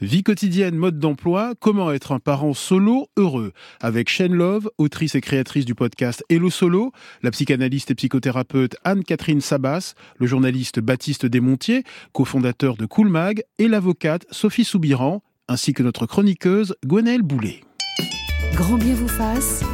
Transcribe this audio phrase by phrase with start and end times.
[0.00, 5.20] Vie quotidienne, mode d'emploi, comment être un parent solo heureux Avec Shane Love, autrice et
[5.20, 6.92] créatrice du podcast Hello Solo,
[7.24, 11.82] la psychanalyste et psychothérapeute Anne-Catherine Sabas, le journaliste Baptiste Desmontiers,
[12.12, 17.64] cofondateur de Cool Mag, et l'avocate Sophie Soubiran, ainsi que notre chroniqueuse Gwenaëlle Boulet.
[18.54, 19.64] Grand bien vous fasse.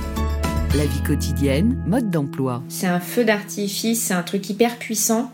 [0.75, 2.63] La vie quotidienne, mode d'emploi.
[2.71, 5.31] C'est un feu d'artifice, c'est un truc hyper puissant.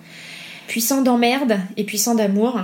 [0.66, 2.58] Puissant d'emmerde et puissant d'amour.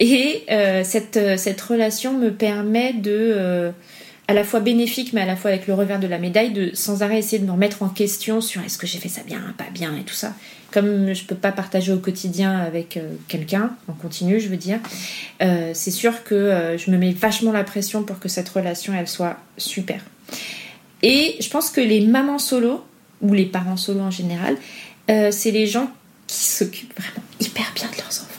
[0.00, 3.70] Et euh, cette, euh, cette relation me permet de, euh,
[4.28, 6.70] à la fois bénéfique, mais à la fois avec le revers de la médaille, de
[6.74, 9.40] sans arrêt essayer de me remettre en question sur est-ce que j'ai fait ça bien,
[9.56, 10.34] pas bien et tout ça.
[10.70, 14.80] Comme je peux pas partager au quotidien avec quelqu'un, en continu, je veux dire,
[15.38, 19.36] c'est sûr que je me mets vachement la pression pour que cette relation, elle soit
[19.56, 20.00] super.
[21.02, 22.84] Et je pense que les mamans solo,
[23.22, 24.56] ou les parents solo en général,
[25.06, 25.92] c'est les gens
[26.26, 28.33] qui s'occupent vraiment hyper bien de leurs enfants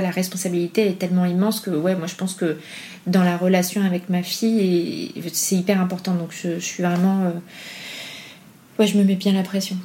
[0.00, 2.56] la responsabilité est tellement immense que, ouais, moi je pense que
[3.06, 6.14] dans la relation avec ma fille, c'est hyper important.
[6.14, 7.24] Donc je, suis vraiment.
[7.24, 7.30] Euh,
[8.78, 9.76] ouais, je me mets bien la pression.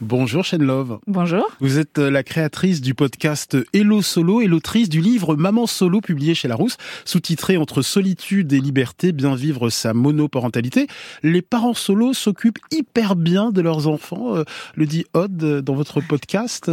[0.00, 0.98] Bonjour Shane Love.
[1.06, 1.46] Bonjour.
[1.60, 6.00] Vous êtes euh, la créatrice du podcast Hello Solo et l'autrice du livre Maman Solo
[6.00, 10.86] publié chez Larousse, sous-titré Entre solitude et liberté, bien vivre sa monoparentalité.
[11.22, 16.00] Les parents solo s'occupent hyper bien de leurs enfants, euh, le dit Odd dans votre
[16.00, 16.70] podcast.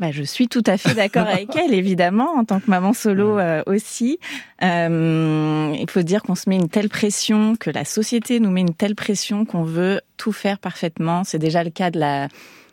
[0.00, 3.38] Bah, je suis tout à fait d'accord avec elle, évidemment, en tant que maman solo
[3.66, 4.18] aussi.
[4.60, 8.74] il faut dire qu'on se met une telle pression, que la société nous met une
[8.74, 11.22] telle pression qu'on veut tout faire parfaitement.
[11.24, 12.28] C'est déjà le cas de la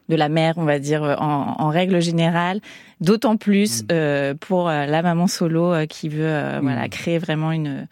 [0.10, 2.62] de la mère, on va dire, en, en règle générale.
[3.02, 3.88] D'autant plus mm.
[3.92, 6.90] euh, pour euh, la maman solo euh, qui veut euh, voilà mm.
[6.90, 7.88] créer vraiment une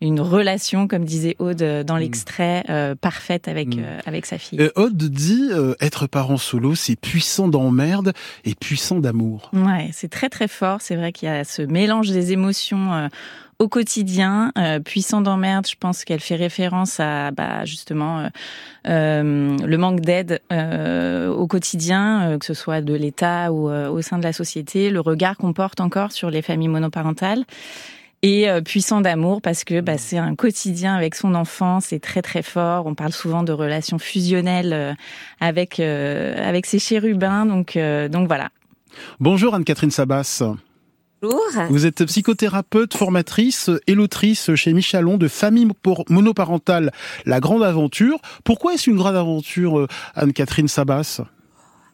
[0.00, 2.00] une relation, comme disait Aude dans mm.
[2.00, 3.68] l'extrait, parfaite avec
[4.06, 4.70] avec sa fille.
[4.76, 8.12] Aude dit être parent solo, c'est puissant d'emmerde
[8.44, 9.50] et puissant d'amour.
[9.52, 10.80] Ouais, c'est très très fort.
[10.80, 13.08] C'est vrai qu'il y a ce mélange des émotions
[13.58, 14.52] au quotidien.
[14.56, 18.28] Euh, puissant d'emmerde, je pense qu'elle fait référence à bah, justement euh,
[18.86, 24.02] euh le manque d'aide euh, au quotidien, euh, que ce soit de l'État ou au
[24.02, 27.44] sein de la société, le regard qu'on porte encore sur les familles monoparentales.
[28.22, 32.42] Et puissant d'amour parce que bah, c'est un quotidien avec son enfant, c'est très très
[32.42, 32.86] fort.
[32.86, 34.96] On parle souvent de relations fusionnelles
[35.40, 37.78] avec avec ses chérubins, donc
[38.10, 38.50] donc voilà.
[39.20, 40.42] Bonjour Anne-Catherine Sabas.
[41.20, 41.64] Bonjour.
[41.68, 45.68] Vous êtes psychothérapeute, formatrice et l'autrice chez Michalon de Famille
[46.08, 46.92] monoparentale,
[47.26, 48.20] La Grande Aventure.
[48.44, 51.22] Pourquoi est-ce une grande aventure, euh, Anne-Catherine Sabas?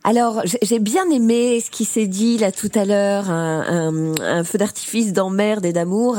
[0.07, 5.15] Alors, j'ai bien aimé ce qui s'est dit là tout à l'heure, un, feu d'artifice
[5.15, 6.19] d'emmerde et d'amour.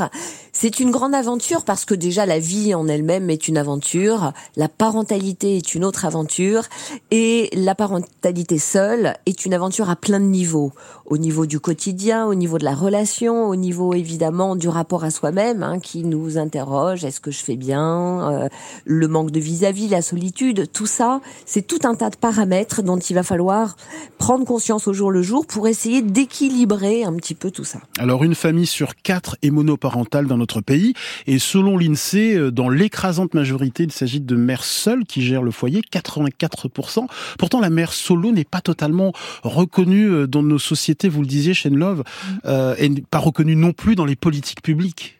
[0.58, 4.70] C'est une grande aventure parce que déjà la vie en elle-même est une aventure, la
[4.70, 6.62] parentalité est une autre aventure,
[7.10, 10.72] et la parentalité seule est une aventure à plein de niveaux.
[11.04, 15.10] Au niveau du quotidien, au niveau de la relation, au niveau évidemment du rapport à
[15.10, 18.48] soi-même, hein, qui nous interroge, est-ce que je fais bien, euh,
[18.86, 22.80] le manque de vis-à-vis, -vis, la solitude, tout ça, c'est tout un tas de paramètres
[22.82, 23.76] dont il va falloir
[24.16, 27.80] prendre conscience au jour le jour pour essayer d'équilibrer un petit peu tout ça.
[27.98, 30.94] Alors une famille sur quatre est monoparentale dans notre pays
[31.26, 35.50] et selon l'INSEE, euh, dans l'écrasante majorité, il s'agit de mères seules qui gèrent le
[35.50, 37.06] foyer, 84%.
[37.38, 39.12] Pourtant la mère solo n'est pas totalement
[39.42, 42.38] reconnue euh, dans nos sociétés, vous le disiez, Shane Love, mm.
[42.46, 45.15] euh, et pas reconnue non plus dans les politiques publiques.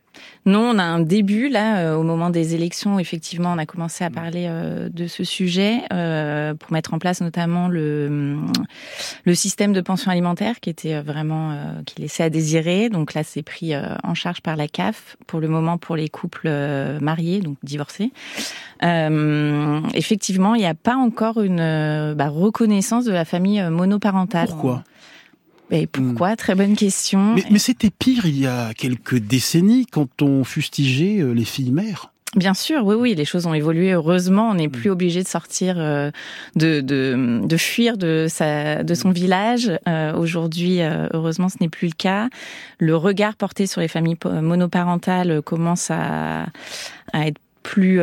[0.47, 3.01] Non, on a un début là euh, au moment des élections.
[3.01, 7.21] Effectivement, on a commencé à parler euh, de ce sujet euh, pour mettre en place
[7.21, 8.37] notamment le
[9.25, 12.89] le système de pension alimentaire qui était vraiment qui laissait à désirer.
[12.89, 16.49] Donc là, c'est pris en charge par la CAF pour le moment pour les couples
[17.01, 18.13] mariés, donc divorcés.
[18.83, 24.49] effectivement, il n'y a pas encore une bah, reconnaissance de la famille monoparentale.
[24.49, 24.85] Pourquoi?
[25.71, 26.33] Et pourquoi?
[26.33, 26.37] Hmm.
[26.37, 27.35] Très bonne question.
[27.51, 32.13] Mais, c'était pire il y a quelques décennies quand on fustigeait euh, les filles mères.
[32.35, 33.93] Bien sûr, oui, oui, les choses ont évolué.
[33.93, 34.73] Heureusement, on n'est hmm.
[34.73, 36.11] plus obligé de sortir, euh,
[36.55, 39.73] de, de, de, fuir de, sa, de son village.
[39.89, 40.81] Euh, aujourd'hui,
[41.13, 42.29] heureusement, ce n'est plus le cas.
[42.79, 46.47] Le regard porté sur les familles monoparentales commence à,
[47.13, 48.01] à être plus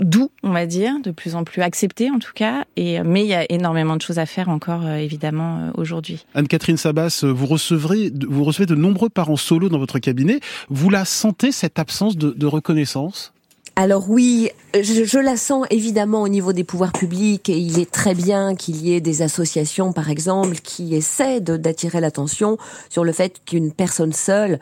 [0.00, 2.64] doux, on va dire, de plus en plus accepté en tout cas.
[2.76, 6.24] Et mais il y a énormément de choses à faire encore, euh, évidemment, euh, aujourd'hui.
[6.34, 10.40] Anne-Catherine Sabas, vous recevrez, vous recevez de nombreux parents solo dans votre cabinet.
[10.68, 13.33] Vous la sentez cette absence de, de reconnaissance?
[13.76, 17.90] Alors oui, je, je, la sens évidemment au niveau des pouvoirs publics et il est
[17.90, 22.56] très bien qu'il y ait des associations, par exemple, qui essaient d'attirer l'attention
[22.88, 24.60] sur le fait qu'une personne seule,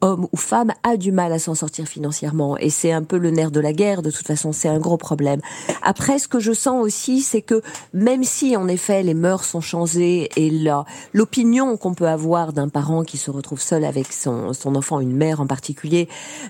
[0.00, 2.56] homme ou femme, a du mal à s'en sortir financièrement.
[2.56, 4.96] Et c'est un peu le nerf de la guerre, de toute façon, c'est un gros
[4.96, 5.40] problème.
[5.82, 7.60] Après, ce que je sens aussi, c'est que
[7.92, 10.50] même si en effet les mœurs sont changées et
[11.12, 15.14] l'opinion qu'on peut avoir d'un parent qui se retrouve seul avec son, son enfant, une
[15.14, 16.08] mère en particulier,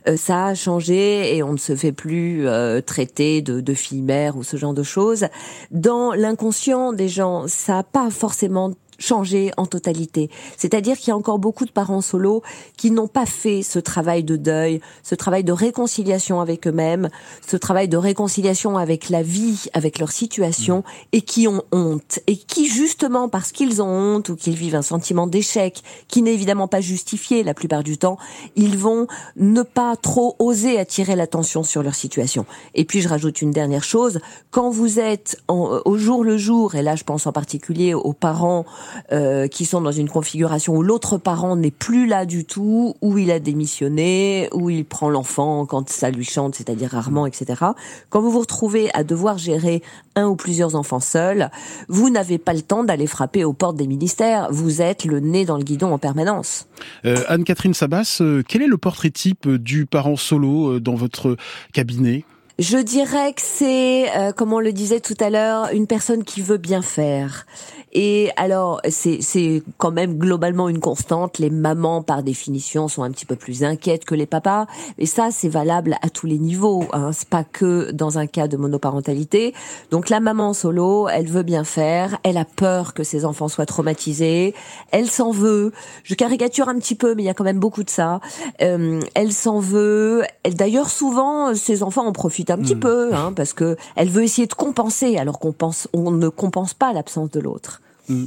[0.08, 4.36] euh, ça a changé et on ne se fait plus plus euh, de, de fille-mère
[4.36, 5.24] ou ce genre de choses.
[5.70, 10.30] Dans l'inconscient des gens, ça n'a pas forcément changer en totalité.
[10.56, 12.42] C'est-à-dire qu'il y a encore beaucoup de parents solos
[12.76, 17.08] qui n'ont pas fait ce travail de deuil, ce travail de réconciliation avec eux-mêmes,
[17.46, 22.20] ce travail de réconciliation avec la vie, avec leur situation, et qui ont honte.
[22.26, 26.34] Et qui, justement, parce qu'ils ont honte ou qu'ils vivent un sentiment d'échec, qui n'est
[26.34, 28.18] évidemment pas justifié la plupart du temps,
[28.56, 29.06] ils vont
[29.36, 32.46] ne pas trop oser attirer l'attention sur leur situation.
[32.74, 34.20] Et puis, je rajoute une dernière chose.
[34.50, 38.64] Quand vous êtes au jour le jour, et là, je pense en particulier aux parents
[39.12, 43.18] euh, qui sont dans une configuration où l'autre parent n'est plus là du tout, où
[43.18, 47.62] il a démissionné, où il prend l'enfant quand ça lui chante, c'est-à-dire rarement, etc.
[48.10, 49.82] Quand vous vous retrouvez à devoir gérer
[50.16, 51.50] un ou plusieurs enfants seuls,
[51.88, 54.48] vous n'avez pas le temps d'aller frapper aux portes des ministères.
[54.50, 56.66] Vous êtes le nez dans le guidon en permanence.
[57.04, 61.36] Euh, Anne-Catherine Sabas, euh, quel est le portrait type du parent solo dans votre
[61.72, 62.24] cabinet?
[62.58, 64.06] Je dirais que c'est,
[64.36, 67.46] comme on le disait tout à l'heure, une personne qui veut bien faire
[67.94, 71.38] et alors, c'est quand même globalement une constante.
[71.38, 74.66] Les mamans, par définition, sont un petit peu plus inquiètes que les papas.
[74.98, 76.84] Et ça, c'est valable à tous les niveaux.
[76.92, 77.12] Hein.
[77.12, 79.54] C'est pas que dans un cas de monoparentalité.
[79.92, 82.18] Donc la maman solo, elle veut bien faire.
[82.24, 84.54] Elle a peur que ses enfants soient traumatisés.
[84.90, 85.72] Elle s'en veut.
[86.02, 88.20] Je caricature un petit peu, mais il y a quand même beaucoup de ça.
[88.60, 90.24] Euh, elle s'en veut.
[90.44, 92.80] D'ailleurs, souvent, ses enfants en profitent un petit hmm.
[92.80, 96.74] peu, hein, parce que elle veut essayer de compenser, alors qu'on pense, on ne compense
[96.74, 97.80] pas l'absence de l'autre.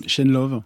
[0.08, 0.62] Shane Love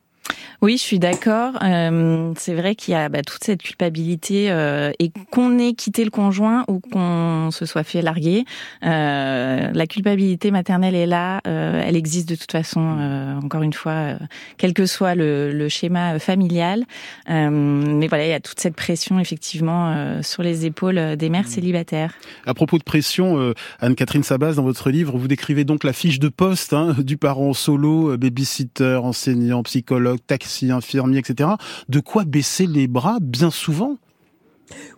[0.61, 1.53] oui, je suis d'accord.
[1.63, 6.03] Euh, c'est vrai qu'il y a bah, toute cette culpabilité euh, et qu'on ait quitté
[6.03, 8.45] le conjoint ou qu'on se soit fait larguer.
[8.85, 12.97] Euh, la culpabilité maternelle est là, euh, elle existe de toute façon.
[12.99, 14.17] Euh, encore une fois, euh,
[14.57, 16.85] quel que soit le, le schéma familial,
[17.27, 21.47] mais voilà, il y a toute cette pression effectivement sur les épaules des mères mmh.
[21.47, 22.13] célibataires.
[22.45, 26.29] À propos de pression, Anne-Catherine Sabas, dans votre livre, vous décrivez donc la fiche de
[26.29, 31.51] poste hein, du parent solo, babysitter, enseignant, psychologue, taxi infirmiers, etc.
[31.89, 33.97] De quoi baisser les bras bien souvent?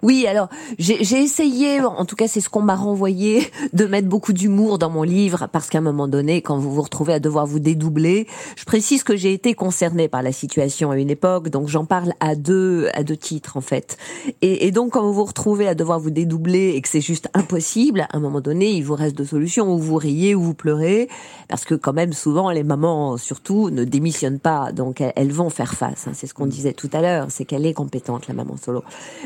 [0.01, 0.49] Oui, alors
[0.79, 4.89] j'ai essayé, en tout cas c'est ce qu'on m'a renvoyé, de mettre beaucoup d'humour dans
[4.89, 8.27] mon livre, parce qu'à un moment donné, quand vous vous retrouvez à devoir vous dédoubler,
[8.55, 12.13] je précise que j'ai été concernée par la situation à une époque, donc j'en parle
[12.19, 13.97] à deux à deux titres en fait.
[14.41, 17.29] Et, et, donc quand vous vous retrouvez à devoir vous dédoubler et que c'est juste
[17.33, 20.53] impossible, à un moment donné, il vous reste deux solutions, ou vous riez ou vous
[20.53, 21.07] pleurez,
[21.47, 25.73] parce que quand même souvent les mamans surtout ne démissionnent pas, donc elles, vont faire
[25.73, 26.07] face.
[26.07, 28.83] Hein, c'est ce qu'on disait tout à l'heure, c'est qu'elle est compétente la maman solo.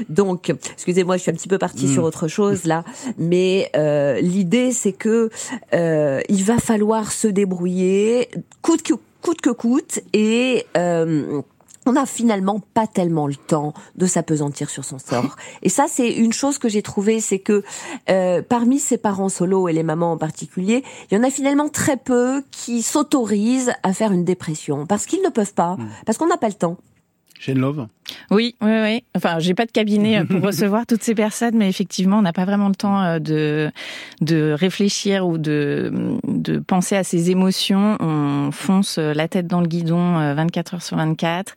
[0.10, 2.06] Donc excusez-moi, je suis un petit peu partie sur mm.
[2.06, 2.84] autre chose là,
[3.18, 5.30] mais euh, l'idée c'est que
[5.74, 8.30] euh, il va falloir se débrouiller
[8.62, 11.42] coûte que coûte que coûte et euh,
[11.88, 15.38] on n'a finalement pas tellement le temps de s'apesantir sur son sort.
[15.64, 17.64] Et ça, c'est une chose que j'ai trouvée, c'est que
[18.10, 21.70] euh, parmi ces parents solos et les mamans en particulier, il y en a finalement
[21.70, 25.90] très peu qui s'autorisent à faire une dépression parce qu'ils ne peuvent pas, mm.
[26.06, 26.78] parce qu'on n'a pas le temps.
[27.48, 27.88] Love
[28.32, 29.04] Oui, oui, oui.
[29.16, 32.34] Enfin, j'ai pas de cabinet euh, pour recevoir toutes ces personnes, mais effectivement, on n'a
[32.34, 33.72] pas vraiment le temps euh, de
[34.22, 35.92] de réfléchir ou de
[36.28, 37.98] de penser à ses émotions.
[38.00, 41.56] On fonce euh, la tête dans le guidon 24 heures sur 24.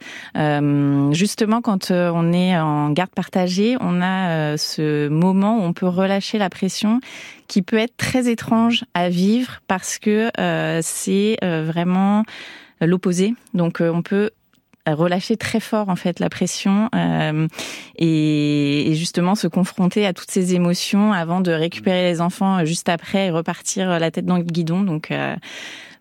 [1.13, 6.39] justement, quand on est en garde partagée, on a ce moment où on peut relâcher
[6.39, 7.01] la pression
[7.49, 10.31] qui peut être très étrange à vivre parce que
[10.83, 12.25] c'est vraiment
[12.81, 13.35] l'opposé.
[13.55, 14.31] Donc on peut
[14.95, 17.47] relâcher très fort en fait la pression euh,
[17.97, 23.27] et, justement se confronter à toutes ces émotions avant de récupérer les enfants juste après
[23.27, 24.83] et repartir la tête dans le guidon.
[24.83, 25.37] Donc euh,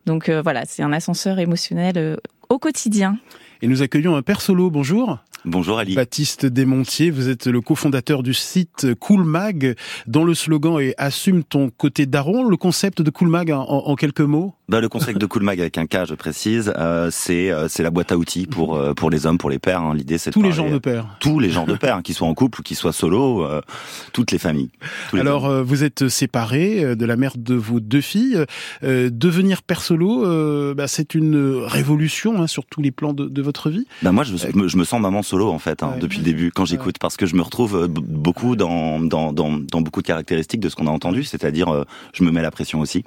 [0.05, 2.17] donc euh, voilà, c'est un ascenseur émotionnel
[2.49, 3.17] au quotidien.
[3.61, 4.69] Et nous accueillons un père solo.
[4.69, 5.19] Bonjour.
[5.45, 5.95] Bonjour Ali.
[5.95, 11.69] Baptiste Desmontiers, vous êtes le cofondateur du site Coolmag, dont le slogan est Assume ton
[11.69, 12.43] côté daron.
[12.43, 14.53] Le concept de Coolmag en, en quelques mots?
[14.67, 17.89] Bah, le concept de Coolmag avec un K, je précise, euh, c'est euh, c'est la
[17.89, 19.81] boîte à outils pour euh, pour les hommes, pour les pères.
[19.81, 19.95] Hein.
[19.95, 22.27] L'idée, c'est tous les genres de pères, tous les genres de pères, hein, qu'ils soient
[22.27, 23.47] en couple ou qu'ils soient solo,
[24.13, 24.69] toutes les familles.
[25.13, 28.45] Alors, vous êtes séparés de la mère de vos deux filles.
[28.83, 33.69] devenir père solo, bah, c'est une révolution hein, sur tous les plans de, de votre
[33.69, 33.87] vie.
[34.03, 36.65] Bah moi, je, je me sens maman solo en fait hein, depuis le début quand
[36.65, 40.69] j'écoute parce que je me retrouve beaucoup dans dans, dans, dans beaucoup de caractéristiques de
[40.69, 43.03] ce qu'on a entendu, c'est-à-dire je me mets la pression aussi.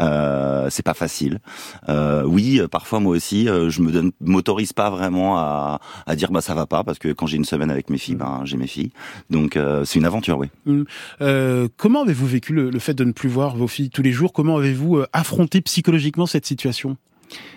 [0.00, 1.40] Euh, c'est pas facile.
[1.88, 6.40] Euh, oui, parfois moi aussi, je me donne, m'autorise pas vraiment à, à dire bah
[6.40, 8.66] ça va pas parce que quand j'ai une semaine avec mes filles, ben j'ai mes
[8.66, 8.92] filles.
[9.28, 10.48] Donc c'est une aventure, oui.
[10.66, 10.84] Mmh.
[11.76, 14.32] comment avez-vous vécu le, le fait de ne plus voir vos filles tous les jours?
[14.32, 16.96] Comment avez-vous affronté psychologiquement cette situation?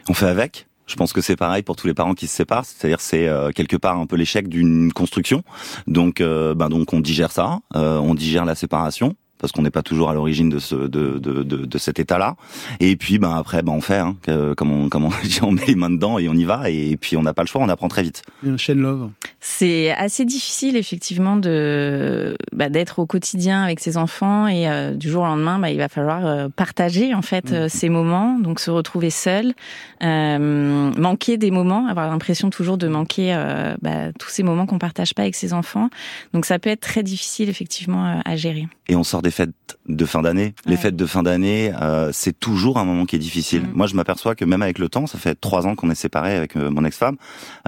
[0.09, 0.67] On fait avec.
[0.87, 3.51] Je pense que c'est pareil pour tous les parents qui se séparent, c'est-à-dire c'est euh,
[3.51, 5.43] quelque part un peu l'échec d'une construction.
[5.87, 9.71] Donc, euh, ben donc on digère ça, euh, on digère la séparation, parce qu'on n'est
[9.71, 12.35] pas toujours à l'origine de, ce, de, de, de, de cet état-là.
[12.79, 14.15] Et puis, ben après, ben on fait, hein,
[14.57, 15.11] comme on, comme on,
[15.41, 16.69] on met les mains dedans et on y va.
[16.69, 18.21] Et puis, on n'a pas le choix, on apprend très vite.
[18.57, 19.09] Chaîne Love.
[19.45, 25.09] C'est assez difficile, effectivement, de bah, d'être au quotidien avec ses enfants et euh, du
[25.09, 27.67] jour au lendemain, bah, il va falloir euh, partager en fait mmh.
[27.67, 29.53] ces moments, donc se retrouver seul,
[30.01, 33.35] euh, manquer des moments, avoir l'impression toujours de manquer
[33.81, 35.89] bah, tous ces moments qu'on partage pas avec ses enfants.
[36.33, 38.69] Donc, ça peut être très difficile, effectivement, à gérer.
[38.87, 39.51] Et on sort des fêtes
[39.87, 40.53] de fin d'année.
[40.65, 43.63] Les fêtes de fin d'année, euh, c'est toujours un moment qui est difficile.
[43.63, 43.71] Mm.
[43.73, 46.35] Moi, je m'aperçois que même avec le temps, ça fait trois ans qu'on est séparés
[46.35, 47.17] avec euh, mon ex-femme,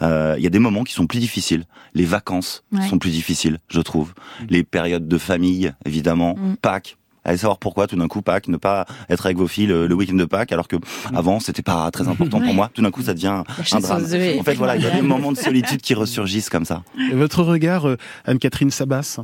[0.02, 1.65] euh, il y a des moments qui sont plus difficiles.
[1.94, 4.14] Les vacances sont plus difficiles, je trouve.
[4.42, 4.46] Mm.
[4.50, 6.58] Les périodes de famille, évidemment, mm.
[6.62, 9.94] Pâques, allez savoir pourquoi tout d'un coup Pâques, ne pas être avec vos filles le,
[9.94, 10.78] week-end de Pâques, alors que
[11.14, 12.70] avant c'était pas très important pour moi.
[12.74, 14.04] Tout d'un coup, ça devient un drame.
[14.40, 16.84] En fait, voilà, il y a des moments de solitude qui ressurgissent comme ça.
[17.12, 17.88] Et votre regard,
[18.26, 19.20] Anne-Catherine Sabas?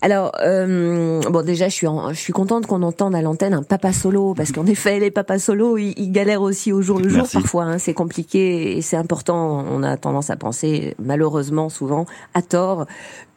[0.00, 3.92] Alors, euh, bon, déjà, je suis, je suis contente qu'on entende à l'antenne un papa
[3.92, 7.64] solo, parce qu'en effet, les papas solo, ils, galèrent aussi au jour le jour parfois.
[7.64, 9.64] Hein, c'est compliqué et c'est important.
[9.68, 12.86] On a tendance à penser, malheureusement, souvent, à tort,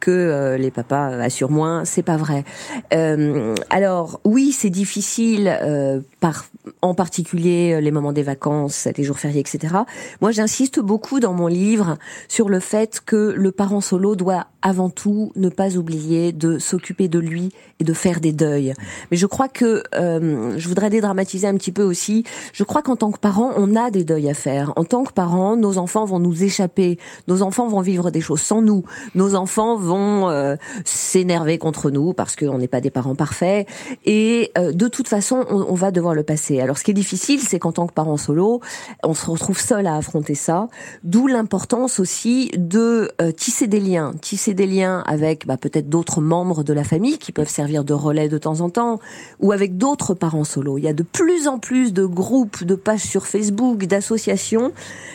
[0.02, 1.84] que euh, les papas assurent moins.
[1.84, 2.44] C'est pas vrai.
[2.92, 6.46] Euh, alors, oui, c'est difficile, euh, par,
[6.82, 9.74] en particulier les moments des vacances, les jours fériés, etc.
[10.20, 14.90] Moi, j'insiste beaucoup dans mon livre sur le fait que le parent solo doit avant
[14.90, 18.74] tout ne pas oublier de s'occuper de lui et de faire des deuils.
[19.10, 22.24] Mais je crois que euh, je voudrais dédramatiser un petit peu aussi.
[22.52, 24.72] Je crois qu'en tant que parents, on a des deuils à faire.
[24.76, 26.98] En tant que parents, nos enfants vont nous échapper.
[27.26, 28.84] Nos enfants vont vivre des choses sans nous.
[29.14, 33.66] Nos enfants vont euh, s'énerver contre nous parce qu'on n'est pas des parents parfaits.
[34.04, 36.60] Et euh, de toute façon, on, on, va devoir le passer.
[36.60, 38.60] Alors, ce qui est difficile, c'est qu'en tant que parents solo,
[39.02, 40.68] on se retrouve seul à affronter ça.
[41.04, 46.62] D'où l'importance aussi de tisser des liens, tisser des liens avec bah, peut-être d'autres membres
[46.62, 48.98] de la famille qui peuvent servir de relais de temps en temps,
[49.40, 50.78] ou avec d'autres parents solo.
[50.78, 54.72] Il y a de plus en plus de groupes, de pages sur Facebook, d'associations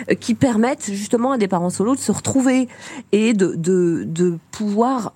[0.09, 2.67] euh, qui permettent justement à des parents solo de se retrouver
[3.11, 4.66] et de, de, de pouvoir,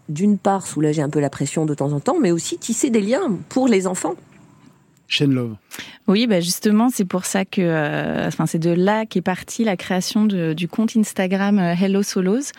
[0.10, 3.02] d'une part, soulager un peu la pression de temps en temps, mais aussi tisser des
[3.02, 4.16] liens pour les enfants.
[5.20, 5.56] Love.
[6.08, 9.76] Oui, bah justement, c'est pour ça que, euh, enfin, c'est de là qu'est partie la
[9.76, 12.52] création de, du compte Instagram euh, Hello Solos,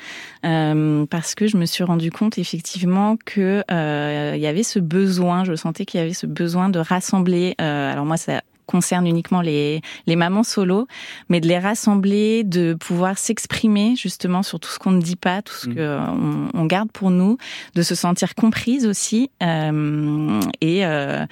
[0.44, 5.44] euh, parce que je me suis rendu compte effectivement que il y avait ce besoin,
[5.44, 7.54] je sentais qu'il y avait ce besoin de rassembler.
[7.58, 10.88] alors moi, ça concerne uniquement les, les mamans solo,
[11.28, 15.42] mais de les rassembler, de pouvoir s'exprimer justement sur tout ce qu'on ne dit pas,
[15.42, 15.74] tout ce mmh.
[15.74, 17.36] qu'on on garde pour nous,
[17.74, 19.30] de se sentir comprise aussi.
[19.42, 21.26] Euh, et, euh,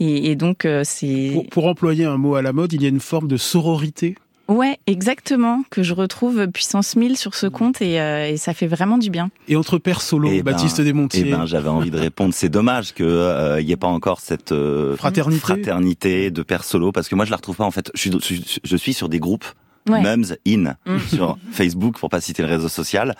[0.00, 1.30] et, et, donc, euh, c'est...
[1.32, 4.16] Pour, pour employer un mot à la mode, il y a une forme de sororité
[4.50, 8.66] Ouais, exactement, que je retrouve puissance 1000 sur ce compte et, euh, et ça fait
[8.66, 9.30] vraiment du bien.
[9.46, 11.22] Et entre père solo, eh ben, Baptiste Desmontiers.
[11.24, 14.18] Eh ben, j'avais envie de répondre, c'est dommage que il euh, n'y ait pas encore
[14.18, 15.40] cette euh, fraternité.
[15.40, 17.92] fraternité de père solo, parce que moi je la retrouve pas en fait.
[17.94, 19.46] Je suis, je suis sur des groupes
[19.90, 20.98] Mums In mm.
[21.08, 23.14] sur Facebook, pour pas citer le réseau social.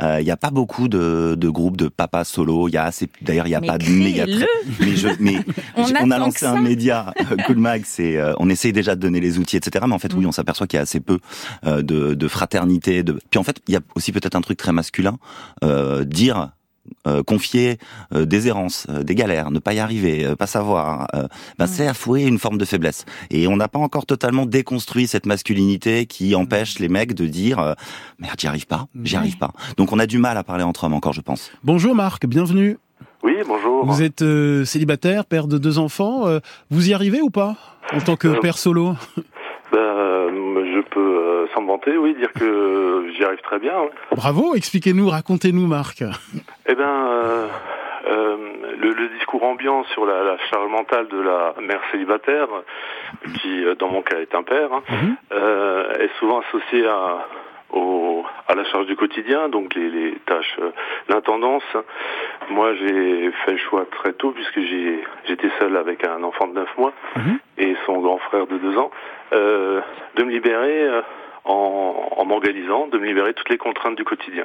[0.00, 2.68] Il euh, n'y a pas beaucoup de, de groupes de papas solo.
[2.68, 4.26] Il y a assez, d'ailleurs, il n'y a pas de méga.
[4.80, 5.36] Mais, je, mais
[5.76, 7.82] on, a lancé un média, euh, Cool Mag.
[7.84, 9.84] C'est, euh, on essaye déjà de donner les outils, etc.
[9.88, 10.28] Mais en fait, oui, mm.
[10.28, 11.18] on s'aperçoit qu'il y a assez peu
[11.64, 11.82] de,
[12.14, 13.02] de fraternité.
[13.02, 13.18] De...
[13.30, 15.18] Puis en fait, il y a aussi peut-être un truc très masculin,
[16.06, 16.50] dire
[17.06, 17.78] euh, confier
[18.14, 21.08] euh, des errances, euh, des galères, ne pas y arriver, pas savoir,
[21.58, 23.04] ben, c'est affouer une forme de faiblesse.
[23.30, 27.74] Et on n'a pas encore totalement déconstruit cette masculinité qui empêche les mecs de dire
[28.18, 29.52] merde, j'y arrive pas, j'y arrive pas.
[29.76, 31.50] Donc on a du mal à parler entre hommes encore, je pense.
[31.64, 32.78] Bonjour Marc, bienvenue.
[33.22, 33.86] Oui, bonjour.
[33.86, 34.24] Vous êtes
[34.64, 36.24] célibataire, père de deux enfants.
[36.70, 37.56] vous y arrivez ou pas
[37.92, 38.94] en tant que père solo?
[39.16, 39.22] Je
[40.82, 43.74] peux, euh, sans me vanter, oui, dire que j'y arrive très bien.
[44.14, 46.02] Bravo, expliquez-nous, racontez-nous, Marc.
[46.66, 47.46] Eh bien, euh,
[48.08, 48.36] euh,
[48.78, 52.48] le, discours ambiant sur la, charge mentale de la mère célibataire,
[53.40, 55.16] qui dans mon cas est un père, hein, mhm.
[56.00, 57.26] est souvent associé à,
[58.48, 60.58] à la charge du quotidien, donc les, tâches,
[61.08, 61.64] l'intendance.
[62.50, 66.78] Moi, j'ai fait le choix très tôt, puisque j'étais seul avec un enfant de 9
[66.78, 67.38] mois mhm.
[67.58, 68.90] et son grand frère de 2 ans,
[69.32, 69.80] euh,
[70.16, 71.02] de me libérer euh,
[71.44, 74.44] en, en m'organisant, de me libérer toutes les contraintes du quotidien.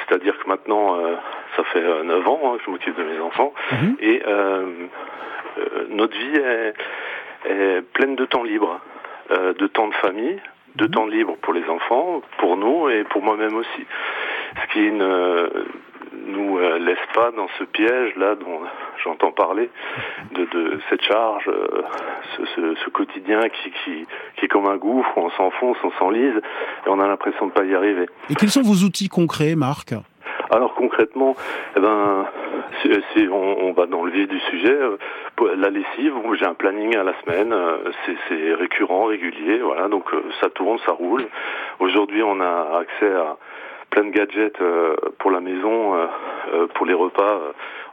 [0.00, 1.14] C'est-à-dire que maintenant, euh,
[1.56, 3.96] ça fait 9 ans hein, que je m'occupe de mes enfants, mhm.
[4.00, 4.66] et euh,
[5.88, 6.74] notre vie est,
[7.50, 8.80] est, pleine de temps libre,
[9.30, 10.40] de temps de famille,
[10.76, 13.86] de temps libre pour les enfants, pour nous et pour moi-même aussi.
[14.62, 15.66] Ce qui ne
[16.26, 18.60] nous laisse pas dans ce piège là dont
[19.02, 19.70] j'entends parler
[20.34, 21.82] de, cette charge, euh,
[22.54, 26.36] ce, quotidien qui, qui, qui, est comme un gouffre, on s'enfonce, on s'enlise,
[26.86, 28.06] et on a l'impression de pas y arriver.
[28.28, 29.94] Et quels sont vos outils concrets, Marc?
[30.50, 31.36] Alors concrètement,
[31.76, 32.26] eh ben,
[32.82, 34.96] si, on, on, va dans le vif du sujet, euh,
[35.56, 37.76] la lessive, j'ai un planning à la semaine, euh,
[38.28, 40.04] c'est récurrent, régulier, voilà, donc
[40.40, 41.26] ça tourne, ça roule.
[41.78, 43.36] Aujourd'hui, on a accès à
[43.90, 44.58] plein de gadgets
[45.18, 45.94] pour la maison,
[46.74, 47.40] pour les repas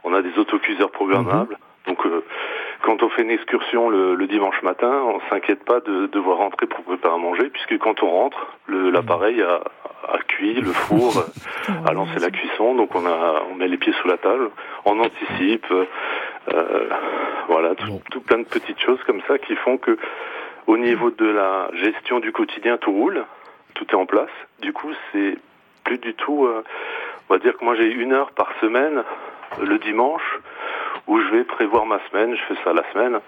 [0.04, 1.54] on a des autocuiseurs programmables.
[1.54, 1.94] Mhm.
[1.94, 2.24] Donc euh,
[2.82, 6.84] quand on fait une excursion le, dimanche matin, on s'inquiète pas de devoir rentrer pour
[6.84, 9.62] préparer à manger, puisque quand on rentre, l'appareil a,
[10.08, 11.24] a, cuit, le four
[11.86, 14.50] a lancé la cuisson, donc on, a, on met les pieds sous la table,
[14.84, 15.66] on anticipe,
[16.52, 16.88] euh,
[17.48, 19.98] voilà, tout, tout, plein de petites choses comme ça qui font que
[20.66, 23.24] au niveau de la gestion du quotidien, tout roule,
[23.74, 24.30] tout est en place.
[24.60, 25.38] Du coup, c'est
[25.84, 26.62] plus du tout, euh,
[27.28, 29.02] on va dire que moi j'ai une heure par semaine
[29.60, 30.40] le dimanche
[31.08, 33.18] où je vais prévoir ma semaine, je fais ça la semaine.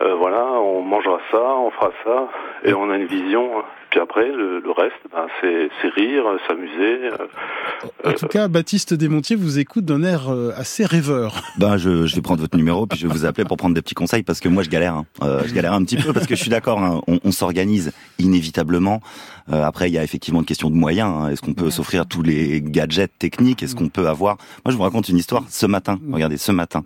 [0.00, 2.28] Euh, voilà, on mangera ça, on fera ça,
[2.64, 3.50] et on a une vision.
[3.90, 7.10] Puis après, le, reste, ben, c'est rire, s'amuser.
[7.12, 11.42] Euh, en tout cas, Baptiste Desmontiers vous écoute d'un air euh, assez rêveur.
[11.58, 13.82] Ben, je, je, vais prendre votre numéro, puis je vais vous appeler pour prendre des
[13.82, 14.94] petits conseils, parce que moi, je galère.
[14.94, 15.04] Hein.
[15.46, 19.00] je galère un petit peu, parce que je suis d'accord, hein, on, on s'organise inévitablement.
[19.50, 21.12] après, il y a effectivement une question de moyens.
[21.14, 21.28] Hein.
[21.30, 23.62] Est-ce qu'on peut s'offrir tous les gadgets techniques?
[23.62, 24.38] Est-ce qu'on peut avoir...
[24.64, 25.44] Moi, je vous raconte une histoire.
[25.48, 26.82] Ce matin, regardez, ce matin,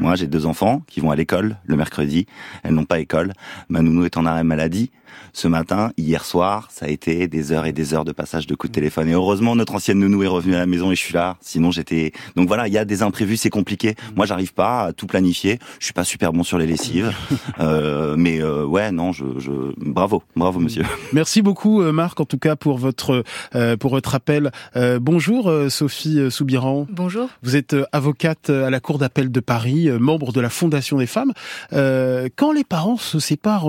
[0.00, 2.26] moi, j'ai deux enfants qui vont à l'école le mercredi.
[2.62, 3.32] Elles n'ont pas école.
[3.68, 4.90] Ma nounou est en arrêt maladie
[5.32, 8.54] ce matin, hier soir, ça a été des heures et des heures de passage de
[8.54, 9.08] coups de téléphone.
[9.08, 11.36] Et heureusement, notre ancienne nounou est revenue à la maison et je suis là.
[11.40, 12.12] Sinon, j'étais.
[12.36, 13.94] Donc voilà, il y a des imprévus, c'est compliqué.
[14.14, 15.58] Moi, j'arrive pas à tout planifier.
[15.78, 17.12] Je suis pas super bon sur les lessives,
[17.60, 20.84] euh, mais euh, ouais, non, je, je, bravo, bravo, monsieur.
[21.12, 24.50] Merci beaucoup, euh, Marc, en tout cas pour votre euh, pour votre appel.
[24.76, 26.86] Euh, bonjour, Sophie Soubiran.
[26.90, 27.28] Bonjour.
[27.42, 31.32] Vous êtes avocate à la Cour d'appel de Paris, membre de la Fondation des femmes.
[31.70, 33.68] quand les parents se séparent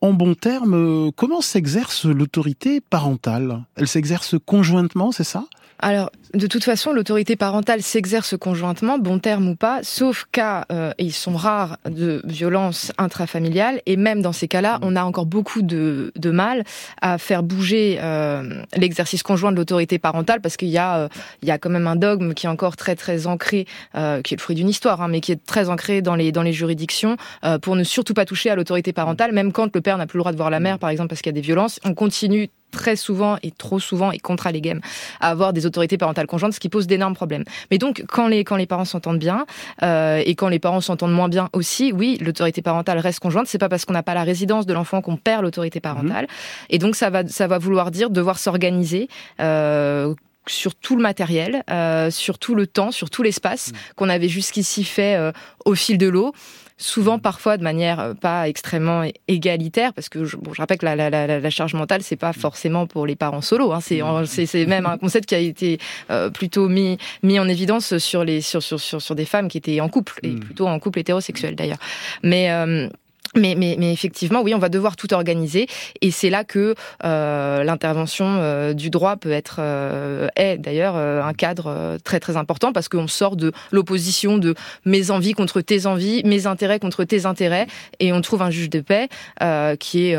[0.00, 3.64] en bons termes, comment s'exerce l'autorité parentale?
[3.76, 5.44] Elle s'exerce conjointement, c'est ça?
[5.80, 10.92] Alors, de toute façon, l'autorité parentale s'exerce conjointement, bon terme ou pas, sauf cas, euh,
[10.98, 15.62] ils sont rares, de violence intrafamiliale, et même dans ces cas-là, on a encore beaucoup
[15.62, 16.64] de, de mal
[17.00, 21.08] à faire bouger euh, l'exercice conjoint de l'autorité parentale, parce qu'il y a, euh,
[21.42, 24.34] il y a quand même un dogme qui est encore très très ancré, euh, qui
[24.34, 26.52] est le fruit d'une histoire, hein, mais qui est très ancré dans les dans les
[26.52, 30.06] juridictions, euh, pour ne surtout pas toucher à l'autorité parentale, même quand le père n'a
[30.06, 31.78] plus le droit de voir la mère, par exemple, parce qu'il y a des violences,
[31.84, 34.80] on continue très souvent et trop souvent et contre les games
[35.20, 37.44] à avoir des autorités parentales conjointes, ce qui pose d'énormes problèmes.
[37.70, 39.46] Mais donc, quand les, quand les parents s'entendent bien
[39.82, 43.46] euh, et quand les parents s'entendent moins bien aussi, oui, l'autorité parentale reste conjointe.
[43.46, 46.24] C'est pas parce qu'on n'a pas la résidence de l'enfant qu'on perd l'autorité parentale.
[46.24, 46.66] Mmh.
[46.70, 49.08] Et donc, ça va, ça va vouloir dire devoir s'organiser.
[49.40, 50.14] Euh,
[50.46, 53.76] sur tout le matériel, euh, sur tout le temps, sur tout l'espace mmh.
[53.96, 55.32] qu'on avait jusqu'ici fait euh,
[55.64, 56.32] au fil de l'eau
[56.76, 60.84] souvent parfois de manière euh, pas extrêmement égalitaire, parce que je, bon, je rappelle que
[60.84, 64.66] la, la, la, la charge mentale, c'est pas forcément pour les parents solo, hein, c'est,
[64.66, 65.78] même un concept qui a été
[66.10, 69.58] euh, plutôt mis, mis en évidence sur, les, sur, sur, sur, sur des femmes qui
[69.58, 70.40] étaient en couple, et mm.
[70.40, 71.78] plutôt en couple hétérosexuel d'ailleurs.
[72.22, 72.50] Mais...
[72.50, 72.88] Euh,
[73.36, 75.66] mais, mais, mais, effectivement, oui, on va devoir tout organiser,
[76.00, 81.22] et c'est là que euh, l'intervention euh, du droit peut être euh, est d'ailleurs euh,
[81.22, 85.60] un cadre euh, très très important parce qu'on sort de l'opposition de mes envies contre
[85.60, 87.66] tes envies, mes intérêts contre tes intérêts,
[88.00, 89.08] et on trouve un juge de paix
[89.42, 90.16] euh, qui est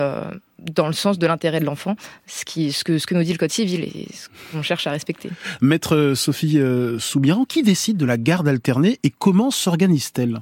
[0.59, 3.37] dans le sens de l'intérêt de l'enfant, ce, ce, que, ce que nous dit le
[3.37, 5.29] Code civil et ce qu'on cherche à respecter.
[5.61, 6.59] Maître Sophie
[6.99, 10.39] Soubiran, qui décide de la garde alternée et comment s'organise-t-elle?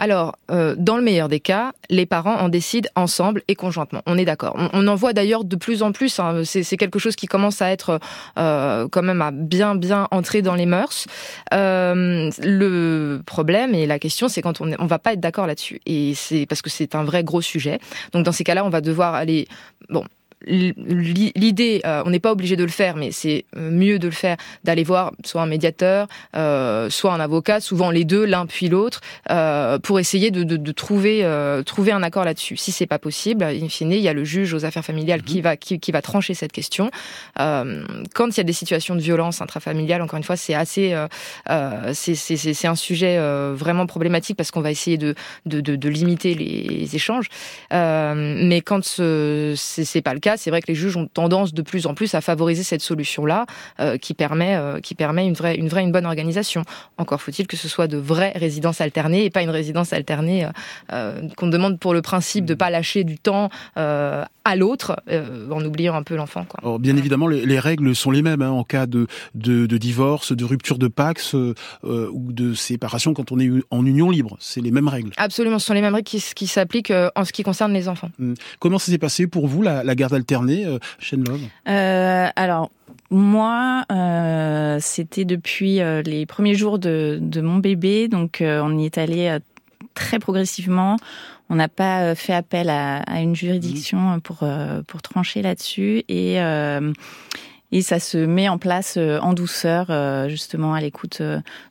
[0.00, 4.00] Alors, euh, dans le meilleur des cas, les parents en décident ensemble et conjointement.
[4.06, 4.56] On est d'accord.
[4.72, 6.18] On, en voit d'ailleurs de plus en plus.
[6.18, 8.00] Hein, c'est quelque chose qui commence à être
[8.38, 11.06] euh, quand même à bien bien entrer dans les mœurs.
[11.52, 15.82] Euh, le problème et la question, c'est quand on on va pas être d'accord là-dessus.
[15.84, 17.78] Et c'est parce que c'est un vrai gros sujet.
[18.12, 19.48] Donc dans ces cas-là, on va devoir aller
[19.90, 20.06] bon
[20.46, 24.12] l'idée, euh, on n'est pas obligé de le faire, mais c'est euh, mieux de le
[24.12, 28.68] faire, d'aller voir soit un médiateur, euh, soit un avocat, souvent les deux, l'un puis
[28.68, 29.00] l'autre,
[29.30, 31.26] euh, pour essayer de, de, de trouver,
[31.66, 32.56] trouver un accord là-dessus.
[32.56, 35.38] Si c'est pas possible, in fine, il y a le juge aux affaires familiales qui
[35.38, 35.42] mhm.
[35.42, 36.90] va, qui, qui va trancher cette question.
[37.36, 40.96] quand il y a des situations de violence intrafamiliale, encore une fois, c'est assez,
[41.92, 43.18] c'est un sujet
[43.52, 45.14] vraiment problématique parce qu'on va essayer de,
[45.46, 47.28] de, de, limiter les échanges.
[47.70, 51.54] mais quand ce c'est pas le cas cas, c'est vrai que les juges ont tendance
[51.54, 53.46] de plus en plus à favoriser cette solution-là,
[54.00, 56.62] qui permet, qui permet une vraie, une vraie, une bonne organisation.
[56.98, 60.46] Encore faut-il que ce soit de vraies résidences alternées et pas une résidence alternée
[60.88, 65.02] qu'on demande pour le principe de pas lâcher du temps à l'autre
[65.50, 66.46] en oubliant un peu l'enfant.
[66.78, 70.78] bien évidemment, les, règles sont les mêmes hein, en cas de, de, divorce, de rupture
[70.78, 74.36] de Pax ou de séparation quand on est en union libre.
[74.40, 75.10] C'est les mêmes règles.
[75.16, 78.10] Absolument, ce sont les mêmes règles qui, qui s'appliquent en ce qui concerne les enfants.
[78.20, 78.34] Hum.
[78.58, 80.14] Comment ça s'est passé pour vous, la, garde
[80.64, 80.78] euh,
[81.12, 82.70] Love euh, Alors,
[83.10, 88.84] moi, euh, c'était depuis euh, les premiers jours de, de mon bébé, donc on y
[88.84, 89.38] est allé
[89.94, 90.96] très progressivement.
[91.48, 94.20] On n'a pas fait appel à, à une juridiction mmh.
[94.20, 94.44] pour
[94.86, 96.38] pour trancher là-dessus et
[97.72, 101.22] et ça se met en place en douceur, justement à l'écoute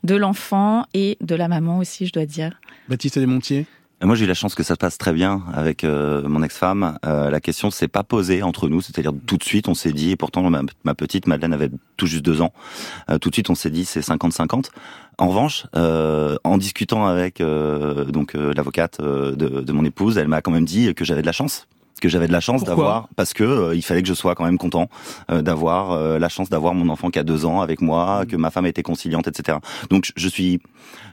[0.03, 2.59] de l'enfant et de la maman aussi, je dois dire.
[2.89, 3.67] Baptiste Desmontiers
[4.05, 6.97] moi, j'ai eu la chance que ça se passe très bien avec euh, mon ex-femme.
[7.05, 10.11] Euh, la question s'est pas posée entre nous, c'est-à-dire tout de suite, on s'est dit,
[10.11, 12.53] et pourtant ma, petite Madeleine avait tout juste deux ans,
[13.09, 14.67] euh, tout de suite, on s'est dit, c'est 50-50.
[15.17, 20.63] En revanche, en discutant avec donc l'avocate de, de mon épouse, elle m'a quand même
[20.63, 21.67] dit que j'avais de la chance
[21.99, 24.45] que j'avais de la chance d'avoir parce que euh, il fallait que je sois quand
[24.45, 24.89] même content
[25.31, 28.35] euh, d'avoir euh, la chance d'avoir mon enfant qui a deux ans avec moi, que
[28.35, 29.57] ma femme était conciliante, etc.
[29.89, 30.59] Donc je suis,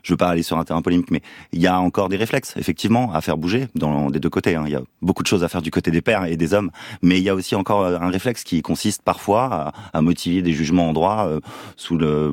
[0.02, 1.22] je veux pas aller sur un terrain polémique, mais
[1.52, 4.54] il y a encore des réflexes effectivement à faire bouger dans des deux côtés.
[4.54, 4.64] Hein.
[4.66, 6.70] Il y a beaucoup de choses à faire du côté des pères et des hommes,
[7.02, 10.90] mais il y a aussi encore un réflexe qui consiste parfois à, motiver des jugements
[10.90, 11.28] en droit
[11.76, 12.32] sous le,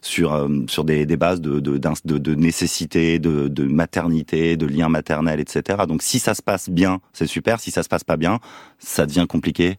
[0.00, 4.88] sur sur des, des bases de de, de, de nécessité, de, de maternité, de lien
[4.88, 5.80] maternel, etc.
[5.86, 8.40] Donc si ça se passe bien, c'est super si ça se passe pas bien,
[8.78, 9.78] ça devient compliqué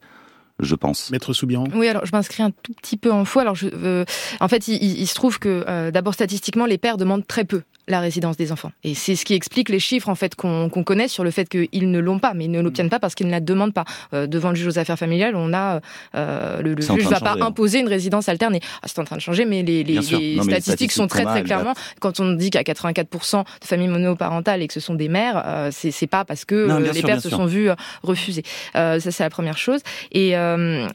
[0.59, 1.09] je pense.
[1.09, 3.39] Maître Soubiran Oui, alors je m'inscris un tout petit peu en faux.
[3.39, 4.05] Alors, je, euh,
[4.39, 7.99] en fait, il, se trouve que euh, d'abord statistiquement, les pères demandent très peu la
[7.99, 8.71] résidence des enfants.
[8.83, 11.91] Et c'est ce qui explique les chiffres en fait qu'on connaît sur le fait qu'ils
[11.91, 13.85] ne l'ont pas, mais ils ne l'obtiennent pas parce qu'ils ne la demandent pas.
[14.13, 15.81] Euh, devant le juge aux affaires familiales, on a
[16.15, 17.41] euh, le, juge ne va pas hein.
[17.41, 18.61] imposer une résidence alternée.
[18.81, 20.01] Ah, c'est en train de changer, mais les, les,
[20.41, 21.73] statistiques, sont très très clairement.
[21.99, 25.09] Quand on dit qu'il y a 84% de familles monoparentales et que ce sont des
[25.09, 27.69] mères, euh, c'est pas parce que euh, les pères se sont vus
[28.03, 28.43] refuser.
[28.73, 29.81] ça c'est la première chose.
[30.11, 30.33] Et,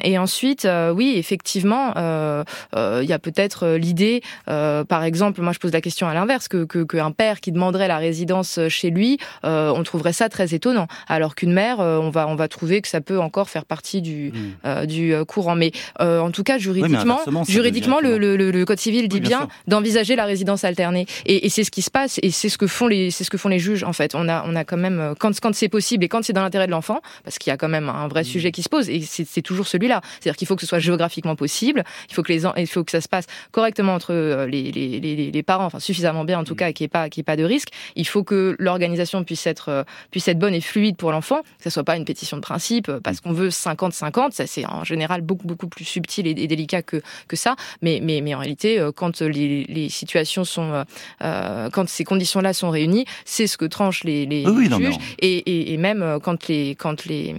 [0.05, 5.81] et ensuite, oui, effectivement, il y a peut-être l'idée, par exemple, moi je pose la
[5.81, 9.83] question à l'inverse que, que qu'un père qui demanderait la résidence chez lui, euh, on
[9.83, 10.87] trouverait ça très étonnant.
[11.09, 14.03] Alors qu'une mère, euh, on va on va trouver que ça peut encore faire partie
[14.03, 14.35] du hmm.
[14.67, 15.57] euh, du courant.
[15.57, 20.25] Mais en tout cas, juridiquement, juridiquement, le, le, le, code civil dit bien, d'envisager la
[20.25, 21.07] résidence alternée.
[21.27, 23.31] Et, et c'est ce qui se passe et c'est ce que font les c'est ce
[23.31, 24.15] que font les juges en fait.
[24.15, 26.67] On a on a quand même quand quand c'est possible et quand c'est dans l'intérêt
[26.67, 28.25] de l'enfant, parce qu'il y a quand même un vrai hmm.
[28.25, 30.01] sujet qui se pose et c'est toujours celui-là.
[30.21, 32.91] C'est-à-dire qu'il faut que ce soit géographiquement possible, il faut que les il faut que
[32.91, 36.55] ça se passe correctement entre les, les, les, les parents, enfin suffisamment bien en tout
[36.55, 36.59] hmm.
[36.59, 37.69] cas, qui pas qu'il n'y ait pas de risque.
[37.97, 41.65] Il faut que l'organisation puisse être euh, puisse être bonne et fluide pour l'enfant, que
[41.65, 44.33] ce soit pas une pétition de principe euh, parce qu'on veut 50-50.
[44.33, 47.57] Ça c'est en général beaucoup beaucoup plus subtil et, délicat que que ça.
[47.83, 50.85] Mais mais mais en réalité, euh, quand les, les situations sont
[51.21, 55.77] quand ces conditions-là sont réunies, c'est ce que tranchent les, les juges et, et, et,
[55.77, 57.35] même quand les quand les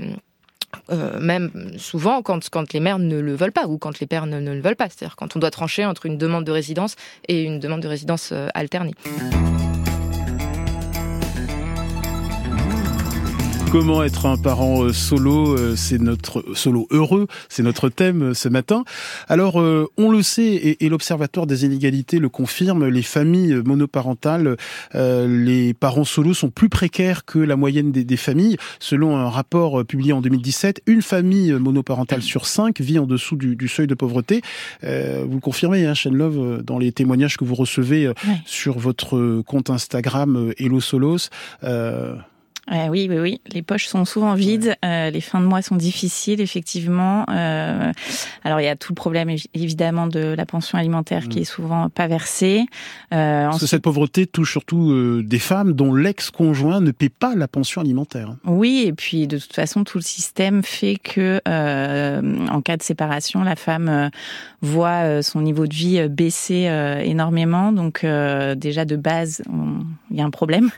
[1.20, 4.54] même souvent quand, les mères ne le veulent pas ou quand les pères ne, ne
[4.54, 6.96] le veulent pas, c'est-à-dire quand on doit trancher entre une demande de résidence
[7.28, 8.94] et une demande de résidence alternée.
[13.72, 18.34] Comment être un parent euh, solo euh, C'est notre solo heureux, c'est notre thème euh,
[18.34, 18.84] ce matin.
[19.28, 24.56] Alors, on le sait et, l'Observatoire des inégalités le confirme, les familles monoparentales,
[24.94, 28.58] les parents solos sont plus précaires que la moyenne des, familles.
[28.80, 33.68] Selon un rapport publié en 2017, une famille monoparentale sur cinq vit en dessous du,
[33.68, 34.42] seuil de pauvreté.
[34.82, 38.12] vous le confirmez, hein, Shane Love, dans les témoignages que vous recevez
[38.46, 41.30] sur votre compte Instagram Hello Solos.
[41.64, 42.16] Euh,
[42.72, 43.42] oui, oui, oui.
[43.52, 44.76] Les poches sont souvent vides.
[44.84, 47.26] Euh, les fins de mois sont difficiles, effectivement.
[47.30, 47.92] Euh,
[48.44, 51.42] alors, il y a tout le problème, évidemment, de la pension alimentaire qui mm.
[51.42, 52.66] est souvent pas versée.
[53.14, 57.48] Euh, Parce que cette pauvreté touche surtout des femmes dont l'ex-conjoint ne paie pas la
[57.48, 58.36] pension alimentaire.
[58.46, 61.42] Oui, et puis de toute façon, tout le système fait que,
[62.50, 64.10] en cas de séparation, la femme
[64.66, 66.70] voit son niveau de vie baisser
[67.04, 67.72] énormément.
[67.72, 68.06] Donc,
[68.56, 69.44] déjà de base,
[70.12, 70.72] il y a un problème.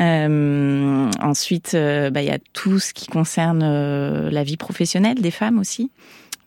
[0.00, 5.20] Euh, ensuite, euh, bah, il y a tout ce qui concerne euh, la vie professionnelle
[5.20, 5.90] des femmes aussi.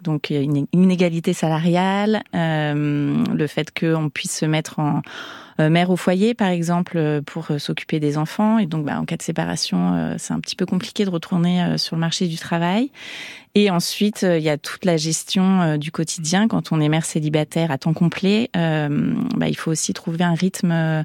[0.01, 5.01] Donc une inégalité salariale, le fait qu'on puisse se mettre en
[5.57, 8.57] mère au foyer, par exemple, pour s'occuper des enfants.
[8.57, 11.95] Et donc, bah, en cas de séparation, c'est un petit peu compliqué de retourner sur
[11.95, 12.91] le marché du travail.
[13.57, 16.47] Et ensuite, il y a toute la gestion du quotidien.
[16.47, 21.03] Quand on est mère célibataire à temps complet, bah, il faut aussi trouver un rythme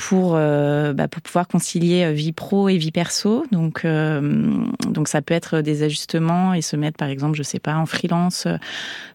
[0.00, 3.44] pour euh, bah, pour pouvoir concilier euh, vie pro et vie perso.
[3.52, 7.58] Donc euh, donc ça peut être des ajustements et se mettre par exemple, je sais
[7.58, 8.48] pas, en freelance,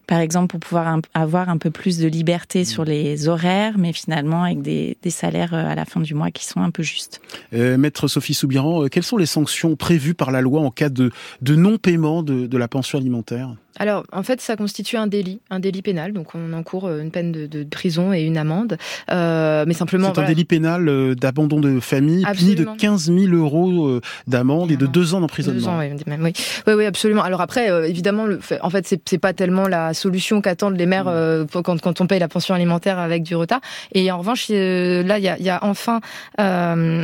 [0.06, 4.44] par exemple pour pouvoir avoir un peu plus de liberté sur les horaires, mais finalement
[4.44, 7.20] avec des, des salaires à la fin du mois qui sont un peu justes.
[7.52, 11.10] Maître Sophie Soubiran, quelles sont les sanctions prévues par la loi en cas de
[11.42, 13.56] de non paiement de, de la pension alimentaire?
[13.78, 16.12] Alors, en fait, ça constitue un délit, un délit pénal.
[16.12, 18.78] Donc, on encourt une peine de, de prison et une amende.
[19.10, 20.12] Euh, mais simplement.
[20.14, 24.70] C'est un délit pénal euh, d'abandon de famille, puni de 15 000 euros euh, d'amende
[24.70, 25.60] et de deux ans d'emprisonnement.
[25.60, 26.32] Deux ans, oui, oui.
[26.66, 27.22] oui, oui, absolument.
[27.22, 31.06] Alors après, euh, évidemment, le en fait, c'est pas tellement la solution qu'attendent les mères
[31.06, 31.46] mmh.
[31.62, 33.60] quand, quand on paye la pension alimentaire avec du retard.
[33.92, 36.00] Et en revanche, là, il y a, y a, enfin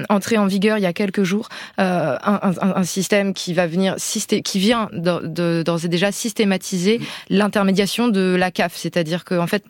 [0.09, 3.97] entré en vigueur il y a quelques jours un, un, un, système qui va venir,
[3.97, 6.13] qui vient d'ores et déjà
[6.63, 9.65] systématiser l'intermédiation de la CAF, c'est-à-dire qu'en fait,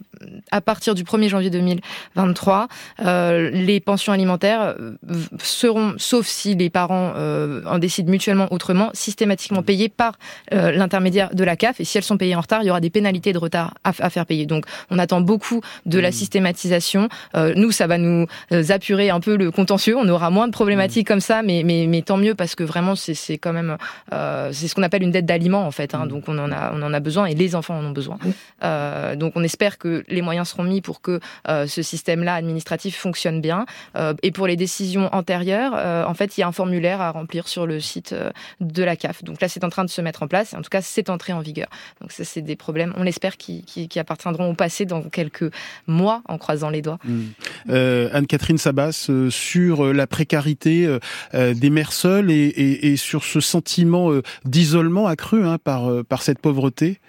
[0.51, 2.69] à partir du 1er janvier 2023,
[3.01, 4.97] euh, les pensions alimentaires euh,
[5.43, 10.15] seront, sauf si les parents euh, en décident mutuellement autrement, systématiquement payées par
[10.53, 11.81] euh, l'intermédiaire de la CAF.
[11.81, 13.93] Et si elles sont payées en retard, il y aura des pénalités de retard à,
[13.99, 14.47] à faire payer.
[14.47, 16.13] Donc, on attend beaucoup de la mmh.
[16.13, 17.09] systématisation.
[17.37, 18.27] Euh, nous, ça va nous
[18.69, 19.97] apurer un peu le contentieux.
[19.97, 21.13] On aura moins de problématiques mmh.
[21.13, 23.77] comme ça, mais, mais, mais tant mieux parce que vraiment, c'est quand même,
[24.11, 25.95] c'est ce qu'on appelle une dette d'aliment en fait.
[25.95, 26.09] Hein, mmh.
[26.09, 28.19] donc, on en a, on en a besoin et les enfants en ont besoin.
[28.65, 32.97] Euh, donc on espère que les moyens seront mis pour que euh, ce système-là administratif
[32.97, 33.67] fonctionne bien.
[33.97, 35.73] Euh, et pour les décisions antérieures,
[36.09, 38.15] en fait, il y a un formulaire à remplir sur le site
[38.61, 39.25] de la CAF.
[39.25, 40.55] Donc là, c'est en train de se mettre en place.
[40.55, 41.69] En tout cas, c'est entré en vigueur.
[42.01, 43.65] Donc ça, c'est des problèmes, on l'espère, qui,
[43.97, 45.51] appartiendront au passé dans quelques
[45.87, 46.99] mois, en croisant les doigts.
[47.05, 47.73] Mmh.
[48.13, 50.99] Anne-Catherine Sabas, sur la précarité
[51.35, 54.11] des mères seules et, sur ce sentiment
[54.45, 57.01] d'isolement accru hein, par cette pauvreté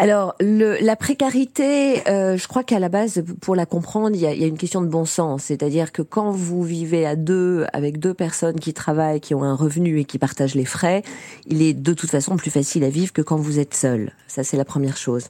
[0.00, 4.26] alors, le, la précarité, euh, je crois qu'à la base, pour la comprendre, il y
[4.26, 5.44] a, y a une question de bon sens.
[5.44, 9.54] C'est-à-dire que quand vous vivez à deux, avec deux personnes qui travaillent, qui ont un
[9.54, 11.02] revenu et qui partagent les frais,
[11.46, 14.12] il est de toute façon plus facile à vivre que quand vous êtes seul.
[14.26, 15.26] Ça, c'est la première chose.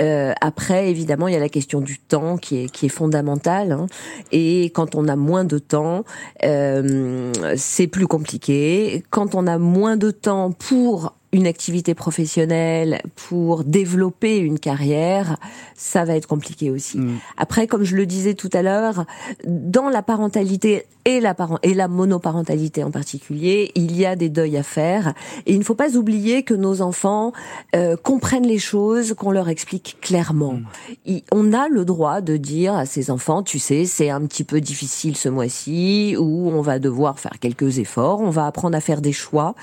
[0.00, 3.72] Euh, après, évidemment, il y a la question du temps qui est, qui est fondamentale.
[3.72, 3.86] Hein.
[4.32, 6.04] Et quand on a moins de temps,
[6.42, 9.04] euh, c'est plus compliqué.
[9.10, 15.36] Quand on a moins de temps pour une activité professionnelle, pour développer une carrière,
[15.74, 16.98] ça va être compliqué aussi.
[16.98, 17.18] Mm.
[17.36, 19.04] Après, comme je le disais tout à l'heure,
[19.44, 24.28] dans la parentalité et la, parent et la monoparentalité en particulier, il y a des
[24.28, 25.14] deuils à faire.
[25.46, 27.32] Et il ne faut pas oublier que nos enfants
[27.76, 30.58] euh, comprennent les choses, qu'on leur explique clairement.
[31.06, 31.18] Mm.
[31.32, 34.60] on a le droit de dire à ces enfants, tu sais, c'est un petit peu
[34.60, 39.00] difficile ce mois-ci, ou on va devoir faire quelques efforts, on va apprendre à faire
[39.00, 39.54] des choix,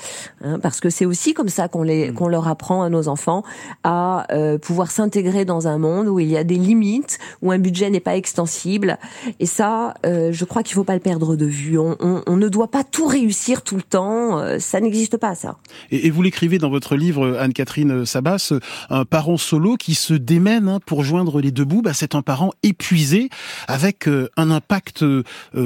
[0.42, 2.14] hein, parce que c'est aussi comme ça qu'on les mm.
[2.14, 3.44] qu'on leur apprend à nos enfants
[3.84, 7.60] à euh, pouvoir s'intégrer dans un monde où il y a des limites, où un
[7.60, 8.98] budget n'est pas extensible.
[9.42, 11.78] Et ça, euh, je crois qu'il faut pas le perdre de vue.
[11.78, 14.40] On, ne doit pas tout réussir tout le temps.
[14.40, 15.58] Euh, ça n'existe pas, ça.
[15.92, 18.54] Et, vous l'écrivez dans votre livre, Anne-Catherine Sabas,
[18.90, 22.22] un parent solo qui se démène hein, pour joindre les deux bouts, bah, c'est un
[22.22, 23.30] parent épuisé
[23.68, 25.06] avec un impact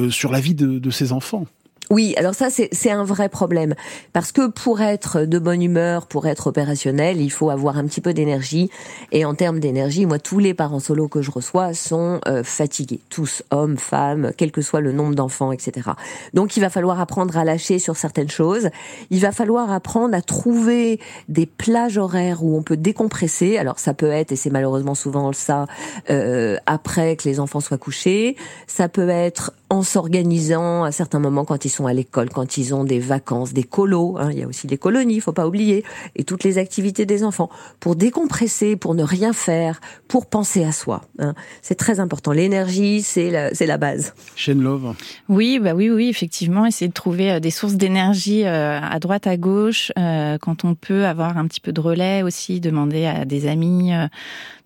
[0.09, 1.45] sur la vie de ses enfants.
[1.89, 3.73] Oui, alors ça c'est un vrai problème
[4.11, 8.01] parce que pour être de bonne humeur, pour être opérationnel, il faut avoir un petit
[8.01, 8.69] peu d'énergie
[9.13, 12.99] et en termes d'énergie, moi tous les parents solo que je reçois sont euh, fatigués,
[13.09, 15.91] tous hommes, femmes, quel que soit le nombre d'enfants, etc.
[16.33, 18.69] Donc il va falloir apprendre à lâcher sur certaines choses.
[19.09, 23.57] Il va falloir apprendre à trouver des plages horaires où on peut décompresser.
[23.57, 25.67] Alors ça peut être et c'est malheureusement souvent ça
[26.09, 28.35] euh, après que les enfants soient couchés.
[28.67, 32.73] Ça peut être en s'organisant à certains moments quand ils sont à l'école, quand ils
[32.73, 35.47] ont des vacances, des colos, hein, il y a aussi des colonies, il faut pas
[35.47, 35.83] oublier,
[36.15, 40.71] et toutes les activités des enfants, pour décompresser, pour ne rien faire, pour penser à
[40.71, 41.03] soi.
[41.19, 41.35] Hein.
[41.61, 42.31] C'est très important.
[42.31, 44.13] L'énergie, c'est la, c'est la base.
[44.35, 44.95] Shane Love.
[45.29, 49.27] Oui, bah oui, oui, effectivement, essayer de trouver euh, des sources d'énergie euh, à droite,
[49.27, 53.25] à gauche, euh, quand on peut avoir un petit peu de relais aussi, demander à
[53.25, 53.91] des amis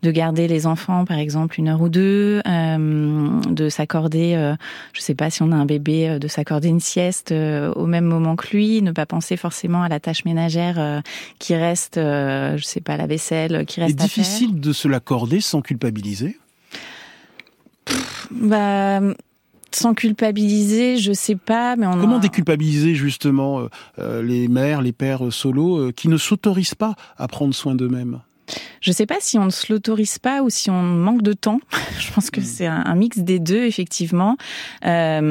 [0.01, 4.55] de garder les enfants, par exemple, une heure ou deux, de s'accorder
[4.93, 7.85] je sais pas si on a un bébé, euh, de s'accorder une sieste euh, au
[7.85, 11.01] même moment que lui, ne pas penser forcément à la tâche ménagère euh,
[11.39, 13.99] qui reste, je sais pas, la vaisselle qui reste.
[13.99, 16.37] C'est difficile de se l'accorder sans culpabiliser?
[18.29, 19.01] bah
[19.73, 25.91] sans culpabiliser, je sais pas, mais on comment déculpabiliser justement les mères, les pères solos
[25.93, 28.19] qui ne s'autorisent pas à prendre soin d'eux-mêmes?
[28.81, 31.59] Je sais pas si on ne se l'autorise pas ou si on manque de temps.
[31.99, 32.43] Je pense que mm.
[32.43, 34.37] c'est un, mix des deux, effectivement.
[34.85, 35.21] Euh,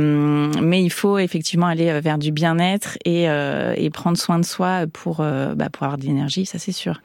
[0.62, 4.86] mais il faut effectivement aller vers du bien-être et, euh, et, prendre soin de soi
[4.92, 7.02] pour, bah, pour avoir de l'énergie, ça c'est sûr.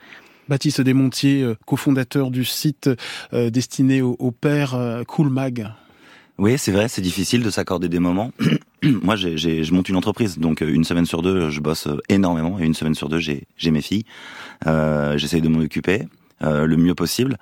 [0.47, 2.89] Baptiste Desmontiers, cofondateur du site
[3.33, 4.77] destiné aux, aux pères
[5.07, 5.67] Cool Mag.
[6.37, 8.31] Oui, c'est vrai, c'est difficile de s'accorder des moments.
[8.83, 11.97] Moi, j'ai, je monte une entreprise, donc euh, une semaine sur deux, je bosse euh,
[12.09, 14.03] énormément, et une semaine sur deux, j'ai, j'ai mes filles.
[14.67, 16.03] Euh, j'essaye de m'en occuper
[16.41, 17.37] euh, le mieux possible.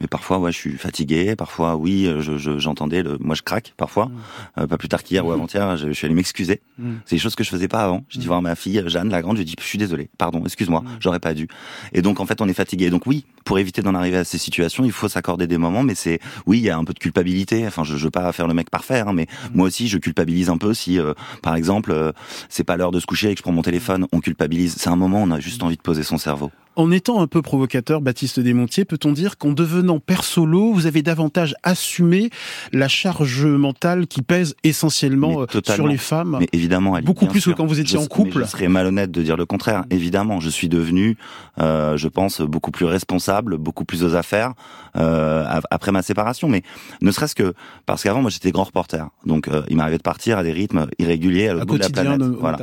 [0.00, 1.34] Mais parfois ouais je suis fatigué.
[1.36, 4.06] Parfois oui euh, je, j'entendais le moi je craque parfois.
[4.06, 4.12] Mm.
[4.58, 6.60] euh, pas plus tard qu'hier ou avant-hier je, suis allé m'excuser.
[6.78, 6.96] Mm.
[7.04, 8.04] c'est des choses que je faisais pas avant.
[8.08, 8.28] J'ai dit mm.
[8.28, 10.08] voir ma fille Jeanne la grande je dis je suis désolé.
[10.18, 10.84] Pardon excuse-moi.
[11.00, 11.48] J'aurais pas dû.
[11.92, 12.90] Et donc en fait on est fatigué.
[12.90, 15.82] Donc oui pour éviter d'en arriver à ces situations il faut s'accorder des moments.
[15.82, 17.66] Mais c'est oui il y a un peu de culpabilité.
[17.66, 20.48] Enfin je, je veux pas faire le mec parfait hein, mais moi aussi je culpabilise
[20.48, 22.12] un peu si euh, par exemple
[22.48, 24.06] c'est pas l'heure de se coucher et que je prends mon téléphone.
[24.12, 24.76] On culpabilise.
[24.78, 27.42] C'est un moment on a juste envie de poser son cerveau en étant un peu
[27.42, 32.30] provocateur, Baptiste Desmontiers, peut-on dire qu'en devenant père solo, vous avez davantage assumé
[32.72, 36.36] la charge mentale qui pèse essentiellement euh, sur les femmes?
[36.40, 38.40] Mais évidemment, beaucoup plus que quand vous étiez en couple.
[38.40, 39.84] je serais malhonnête de dire le contraire.
[39.90, 41.16] Évidemment, je suis devenu,
[41.60, 44.54] euh, je pense, beaucoup plus responsable, beaucoup plus aux affaires
[44.96, 46.48] euh, après ma séparation.
[46.48, 46.62] Mais
[47.02, 47.54] ne serait-ce que
[47.86, 50.86] parce qu'avant, moi, j'étais grand reporter, donc euh, il m'arrivait de partir à des rythmes
[50.98, 52.22] irréguliers à l'autre bout de la planète.
[52.22, 52.58] Voilà.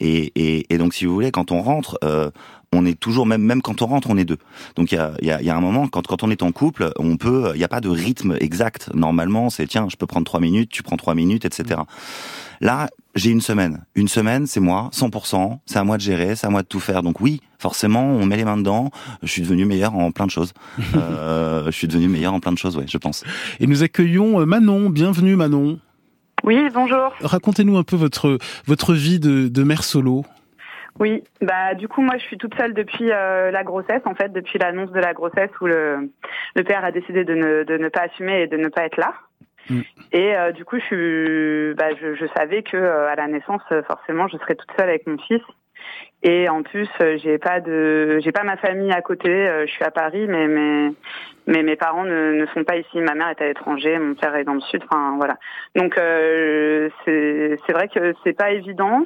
[0.00, 2.30] Et, et, et, donc, si vous voulez, quand on rentre, euh,
[2.72, 4.38] on est toujours même même quand on rentre, on est deux.
[4.76, 6.52] Donc il y a, y, a, y a un moment quand quand on est en
[6.52, 8.90] couple, on peut, il n'y a pas de rythme exact.
[8.94, 11.80] Normalement, c'est tiens, je peux prendre trois minutes, tu prends trois minutes, etc.
[12.60, 13.84] Là, j'ai une semaine.
[13.94, 15.58] Une semaine, c'est moi, 100%.
[15.66, 17.02] C'est à moi de gérer, c'est à moi de tout faire.
[17.02, 18.90] Donc oui, forcément, on met les mains dedans.
[19.22, 20.52] Je suis devenu meilleur en plein de choses.
[20.94, 23.24] euh, je suis devenu meilleur en plein de choses, ouais, je pense.
[23.60, 24.90] Et nous accueillons euh, Manon.
[24.90, 25.78] Bienvenue, Manon.
[26.44, 27.12] Oui, bonjour.
[27.20, 30.24] Racontez-nous un peu votre votre vie de, de mère solo.
[30.98, 34.32] Oui, bah du coup moi je suis toute seule depuis euh, la grossesse en fait,
[34.32, 36.10] depuis l'annonce de la grossesse où le,
[36.54, 38.96] le père a décidé de ne, de ne pas assumer et de ne pas être
[38.96, 39.14] là.
[39.68, 39.80] Mm.
[40.12, 43.62] Et euh, du coup je suis, bah, je, je savais que euh, à la naissance
[43.86, 45.42] forcément je serais toute seule avec mon fils.
[46.22, 49.28] Et en plus j'ai pas de, j'ai pas ma famille à côté.
[49.66, 50.92] je suis à Paris, mais mais
[51.46, 53.00] mais mes parents ne, ne sont pas ici.
[53.00, 54.82] Ma mère est à l'étranger, mon père est dans le sud.
[54.84, 55.36] Enfin voilà.
[55.76, 55.94] Donc
[57.04, 59.04] c'est c'est vrai que c'est pas évident.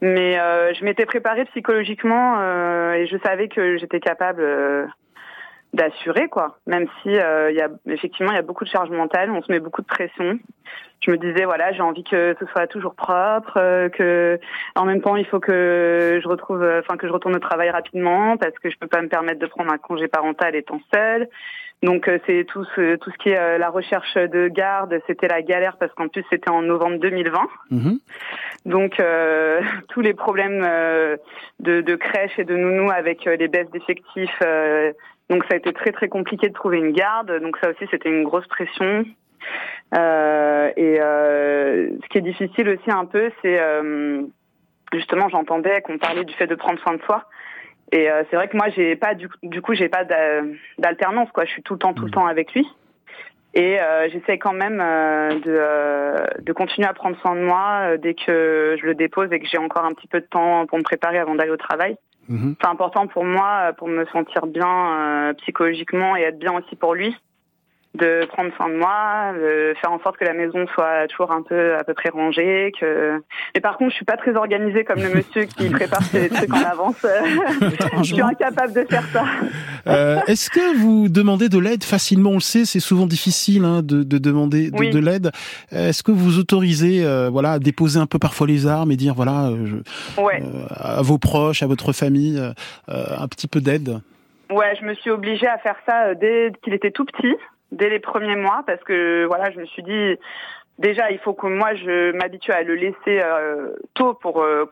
[0.00, 4.86] Mais euh, je m'étais préparée psychologiquement euh, et je savais que j'étais capable euh,
[5.72, 6.58] d'assurer quoi.
[6.66, 9.50] Même si il y a effectivement il y a beaucoup de charge mentale, on se
[9.50, 10.38] met beaucoup de pression.
[11.00, 14.38] Je me disais voilà j'ai envie que ce soit toujours propre, que
[14.76, 18.36] en même temps il faut que je retrouve, enfin que je retourne au travail rapidement
[18.36, 21.28] parce que je peux pas me permettre de prendre un congé parental étant seule.
[21.82, 25.28] Donc euh, c'est tout ce tout ce qui est euh, la recherche de garde, c'était
[25.28, 27.48] la galère parce qu'en plus c'était en novembre 2020.
[27.70, 27.98] Mhm.
[28.66, 30.60] Donc euh, tous les problèmes
[31.60, 34.42] de, de, crèche et de nounou avec les baisses d'effectifs.
[35.30, 37.40] Donc ça a été très très compliqué de trouver une garde.
[37.40, 39.06] Donc ça aussi c'était une grosse pression.
[39.94, 43.58] et ce qui est difficile aussi un peu, c'est
[44.92, 47.24] justement j'entendais qu'on parlait du fait de prendre soin de soi.
[47.92, 50.04] Et euh, c'est vrai que moi, j'ai pas du, du coup, j'ai pas
[50.78, 51.44] d'alternance quoi.
[51.44, 52.12] Je suis tout le temps, tout le mmh.
[52.12, 52.66] temps avec lui.
[53.52, 57.80] Et euh, j'essaie quand même euh, de, euh, de continuer à prendre soin de moi
[57.82, 60.66] euh, dès que je le dépose et que j'ai encore un petit peu de temps
[60.66, 61.96] pour me préparer avant d'aller au travail.
[62.30, 62.52] Mmh.
[62.60, 67.14] C'est important pour moi pour me sentir bien psychologiquement et être bien aussi pour lui
[67.94, 71.42] de prendre soin de moi, de faire en sorte que la maison soit toujours un
[71.42, 72.72] peu à peu près rangée.
[72.78, 73.20] Que...
[73.54, 76.54] Mais par contre, je suis pas très organisée comme le monsieur qui prépare ses trucs
[76.54, 77.04] en avance.
[77.98, 79.24] je suis incapable de faire ça.
[79.88, 82.30] Euh, Est-ce que vous demandez de l'aide facilement?
[82.30, 85.32] On le sait, c'est souvent difficile hein, de, de, demander de, de l'aide.
[85.72, 89.14] Est-ce que vous autorisez, euh, voilà, à déposer un peu parfois les armes et dire,
[89.14, 90.42] voilà, euh, je, ouais.
[90.42, 92.40] Euh, à vos proches, à votre famille,
[92.88, 94.00] un petit peu d'aide?
[94.50, 97.34] Ouais, je me suis obligée à faire ça dès qu'il était tout petit
[97.72, 100.16] dès les premiers mois parce que voilà, je me suis dit
[100.80, 104.68] déjà il faut que moi je m'habitue à le laisser euh, tôt pour euh,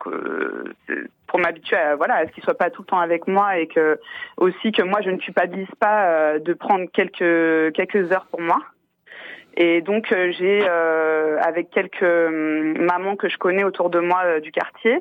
[1.27, 3.67] pour m'habituer à voilà à ce qu'il soit pas tout le temps avec moi et
[3.67, 3.99] que
[4.37, 8.59] aussi que moi je ne culpabilise pas euh, de prendre quelques quelques heures pour moi.
[9.55, 14.99] Et donc j'ai avec quelques hum, mamans que je connais autour de moi du quartier,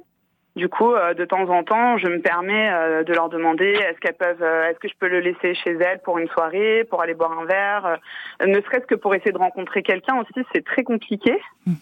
[0.59, 3.99] du coup, euh, de temps en temps, je me permets euh, de leur demander est-ce
[4.01, 7.01] qu'elles peuvent, euh, est-ce que je peux le laisser chez elles pour une soirée, pour
[7.01, 7.99] aller boire un verre,
[8.45, 11.41] ne serait-ce que pour essayer de rencontrer quelqu'un aussi, c'est très compliqué.
[11.65, 11.75] Mm.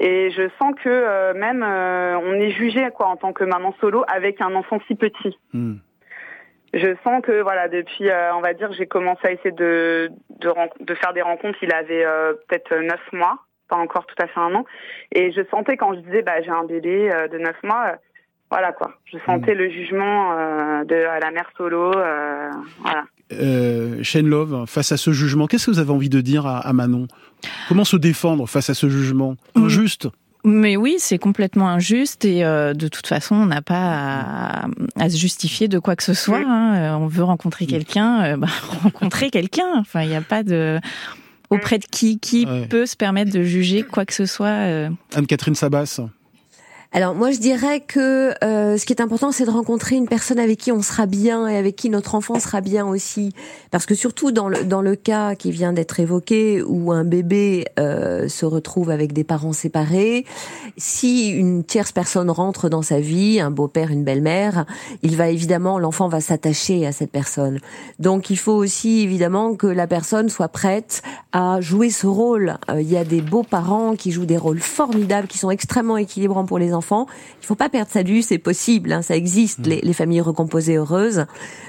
[0.00, 4.40] Et je sens que même on est jugé quoi en tant que maman solo avec
[4.40, 5.36] un enfant si petit.
[5.52, 5.76] Mm.
[6.74, 10.94] Je sens que voilà depuis on va dire j'ai commencé à essayer de de, de
[10.94, 11.58] faire des rencontres.
[11.62, 12.04] Il avait
[12.46, 14.64] peut-être neuf mois pas encore tout à fait un an.
[15.12, 17.96] Et je sentais quand je disais bah j'ai un bébé de neuf mois,
[18.50, 18.94] voilà quoi.
[19.12, 19.58] Je sentais mm.
[19.58, 21.92] le jugement euh, de la mère solo.
[21.96, 23.04] Euh, voilà.
[23.32, 26.72] Euh, Shane Love, face à ce jugement, qu'est-ce que vous avez envie de dire à,
[26.72, 27.08] Manon?
[27.68, 29.36] Comment se défendre face à ce jugement?
[29.54, 29.64] Mm.
[29.64, 30.08] injuste?
[30.44, 35.16] Mais oui, c'est complètement injuste et euh, de toute façon, on n'a pas à, se
[35.16, 36.38] justifier de quoi que ce soit.
[36.38, 36.76] Hein.
[36.76, 37.68] Euh, on veut rencontrer mm.
[37.68, 38.48] quelqu'un, euh, bah,
[38.82, 39.74] rencontrer quelqu'un.
[39.76, 40.78] Enfin, il n'y a pas de
[41.50, 44.90] auprès de qui qui peut se permettre de juger quoi que ce soit.
[45.14, 46.00] Anne-Catherine Sabas.
[46.90, 50.38] Alors moi je dirais que euh, ce qui est important c'est de rencontrer une personne
[50.38, 53.34] avec qui on sera bien et avec qui notre enfant sera bien aussi.
[53.70, 57.66] Parce que surtout dans le dans le cas qui vient d'être évoqué où un bébé
[57.78, 60.24] euh, se retrouve avec des parents séparés
[60.78, 64.64] si une tierce personne rentre dans sa vie un beau-père une belle-mère
[65.02, 67.60] il va évidemment l'enfant va s'attacher à cette personne.
[67.98, 72.56] Donc il faut aussi évidemment que la personne soit prête à jouer ce rôle.
[72.70, 75.98] Euh, il y a des beaux parents qui jouent des rôles formidables qui sont extrêmement
[75.98, 77.06] équilibrants pour les enfants enfants.
[77.42, 79.80] Il faut pas perdre sa vue, c'est possible, hein, ça existe, mm.
[79.82, 81.26] les, familles recomposées heureuses.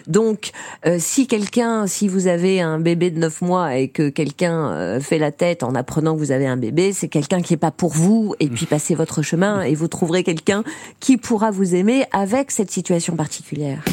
[0.08, 0.52] Donc,
[0.86, 5.00] euh, si quelqu'un, si vous avez un bébé de 9 mois et que quelqu'un euh,
[5.00, 7.72] fait la tête en apprenant que vous avez un bébé, c'est quelqu'un qui est pas
[7.72, 8.70] pour vous, et puis mm.
[8.70, 10.64] passez votre chemin, et vous trouverez quelqu'un
[11.00, 13.84] qui pourra vous aimer avec cette situation particulière.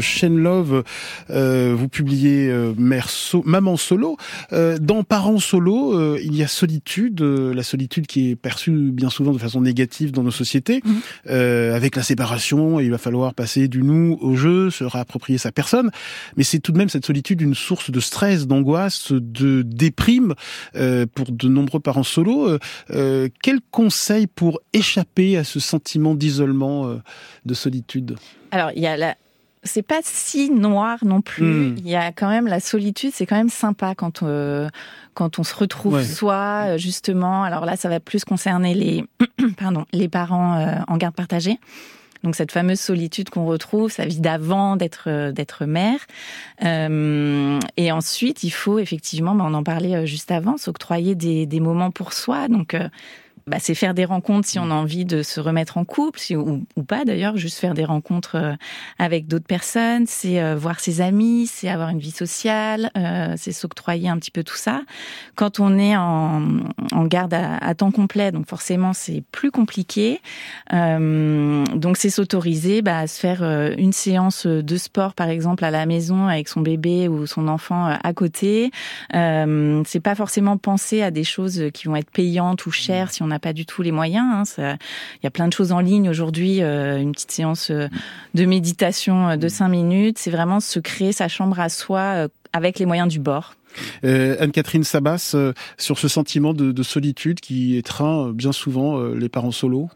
[0.00, 0.84] Shane Love,
[1.30, 3.08] euh, vous publiez euh, Mère
[3.44, 4.16] Maman solo.
[4.52, 9.32] Euh, dans Parents solo, il y a solitude, la solitude qui est perçue bien souvent
[9.32, 10.82] de façon négative dans nos sociétés.
[10.84, 11.74] Mhm.
[11.74, 15.90] avec la séparation, il va falloir passer du nous au jeu, se réapproprier sa personne.
[16.36, 20.34] Mais c'est tout de même cette solitude une source de stress, d'angoisse, de déprime
[21.14, 22.58] pour de nombreux parents solo.
[22.88, 27.00] quel conseil pour échapper à ce sentiment d'isolement,
[27.44, 28.16] de solitude?
[28.50, 29.14] Alors, il y a la,
[29.68, 31.44] c'est pas si noir non plus.
[31.44, 31.76] Hmm.
[31.78, 34.68] Il y a quand même la solitude, c'est quand même sympa quand euh,
[35.14, 37.44] quand on se retrouve soi euh, justement.
[37.44, 39.04] Alors là, ça va plus concerner les
[39.58, 41.60] pardon les parents euh, en garde partagée.
[42.24, 46.00] Donc cette fameuse solitude qu'on retrouve, sa vie d'avant d'être d'être mère.
[46.60, 51.92] et ensuite, il faut effectivement, bah, on en parlait juste avant, s'octroyer des, des moments
[51.92, 52.48] pour soi.
[52.48, 52.74] Donc
[53.48, 56.36] bah, c'est faire des rencontres si on a envie de se remettre en couple, si,
[56.36, 58.54] ou, pas d'ailleurs, juste faire des rencontres euh,
[58.98, 63.52] avec d'autres personnes, c'est euh, voir ses amis, c'est avoir une vie sociale, euh, c'est
[63.52, 64.82] s'octroyer un petit peu tout ça.
[65.34, 66.42] Quand on est en,
[66.92, 70.20] en garde à, temps complet, donc forcément c'est plus compliqué.
[70.70, 73.42] donc c'est s'autoriser bah, à se faire
[73.78, 77.86] une séance de sport par exemple à la maison avec son bébé ou son enfant
[77.86, 78.70] à côté.
[79.12, 83.30] c'est pas forcément penser à des choses qui vont être payantes ou chères si on
[83.30, 84.54] a pas du tout les moyens.
[84.58, 84.76] Hein.
[85.16, 86.62] Il y a plein de choses en ligne aujourd'hui.
[86.62, 87.88] Euh, une petite séance euh,
[88.34, 92.78] de méditation euh, de cinq minutes, c'est vraiment se créer sa chambre à soi avec
[92.78, 93.54] les moyens du bord.
[94.02, 95.36] Anne-Catherine Sabas,
[95.76, 99.90] sur ce sentiment de, de, solitude qui étreint bien souvent les parents solos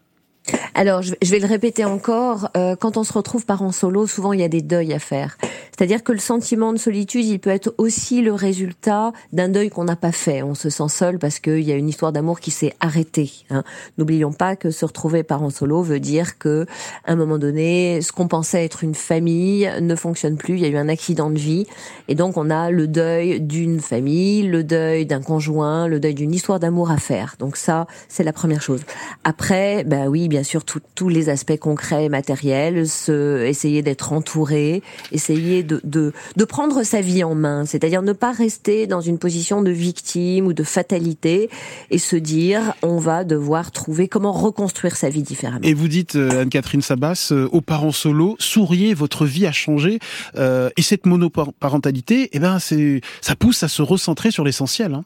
[0.75, 4.41] alors, je vais le répéter encore, euh, quand on se retrouve parent solo, souvent il
[4.41, 5.37] y a des deuils à faire.
[5.77, 9.85] C'est-à-dire que le sentiment de solitude, il peut être aussi le résultat d'un deuil qu'on
[9.85, 10.43] n'a pas fait.
[10.43, 13.31] On se sent seul parce qu'il y a une histoire d'amour qui s'est arrêtée.
[13.51, 13.65] Hein.
[13.99, 16.67] N'oublions pas que se retrouver parent solo veut dire que,
[17.05, 20.55] à un moment donné, ce qu'on pensait être une famille ne fonctionne plus.
[20.55, 21.67] Il y a eu un accident de vie,
[22.09, 26.35] et donc on a le deuil d'une famille, le deuil d'un conjoint, le deuil d'une
[26.35, 27.37] histoire d'amour à faire.
[27.39, 28.83] Donc ça, c'est la première chose.
[29.25, 34.83] Après, ben oui, bien sûr tous les aspects concrets et matériels, se, essayer d'être entouré,
[35.13, 39.19] essayer de, de, de prendre sa vie en main, c'est-à-dire ne pas rester dans une
[39.19, 41.51] position de victime ou de fatalité
[41.91, 45.61] et se dire on va devoir trouver comment reconstruire sa vie différemment.
[45.65, 49.99] Et vous dites, euh, Anne-Catherine Sabas, euh, aux parents solo, souriez, votre vie a changé.
[50.37, 54.95] Euh, et cette monoparentalité, eh ben, ça pousse à se recentrer sur l'essentiel.
[54.95, 55.05] Hein.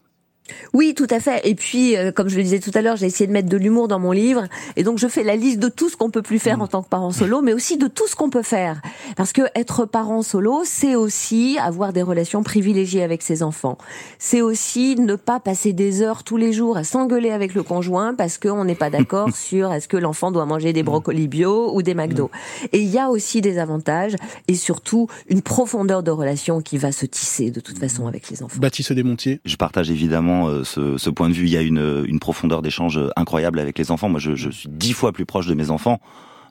[0.72, 1.40] Oui, tout à fait.
[1.44, 3.56] Et puis, euh, comme je le disais tout à l'heure, j'ai essayé de mettre de
[3.56, 4.44] l'humour dans mon livre.
[4.76, 6.62] Et donc, je fais la liste de tout ce qu'on peut plus faire mm.
[6.62, 8.80] en tant que parent solo, mais aussi de tout ce qu'on peut faire.
[9.16, 13.78] Parce que être parent solo, c'est aussi avoir des relations privilégiées avec ses enfants.
[14.18, 18.14] C'est aussi ne pas passer des heures tous les jours à s'engueuler avec le conjoint
[18.14, 20.86] parce qu'on n'est pas d'accord sur est-ce que l'enfant doit manger des mm.
[20.86, 22.26] brocolis bio ou des McDo.
[22.26, 22.66] Mm.
[22.72, 24.16] Et il y a aussi des avantages
[24.48, 28.42] et surtout une profondeur de relation qui va se tisser de toute façon avec les
[28.42, 28.60] enfants.
[28.60, 29.40] Baptiste Desmontiers.
[29.44, 31.44] Je partage évidemment euh, ce, point de vue.
[31.44, 34.08] Il y a une, profondeur d'échange incroyable avec les enfants.
[34.08, 36.00] Moi, je, suis dix fois plus proche de mes enfants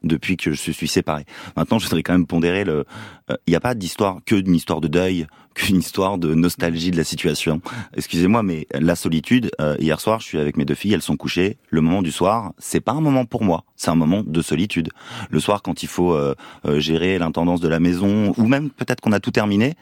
[0.03, 1.25] depuis que je suis séparé.
[1.57, 2.85] Maintenant, je voudrais quand même pondérer le.
[3.31, 5.25] Euh, il n'y a pas d'histoire que d'une histoire de deuil,
[5.55, 7.61] qu'une histoire de nostalgie de la situation.
[7.95, 9.51] Excusez-moi, mais la solitude.
[9.59, 11.57] Euh, hier soir, je suis avec mes deux filles, elles sont couchées.
[11.69, 14.89] Le moment du soir, c'est pas un moment pour moi, c'est un moment de solitude.
[15.29, 16.17] Le soir, quand il faut
[16.77, 19.75] gérer l'intendance de la maison, ou même peut-être qu'on a tout terminé.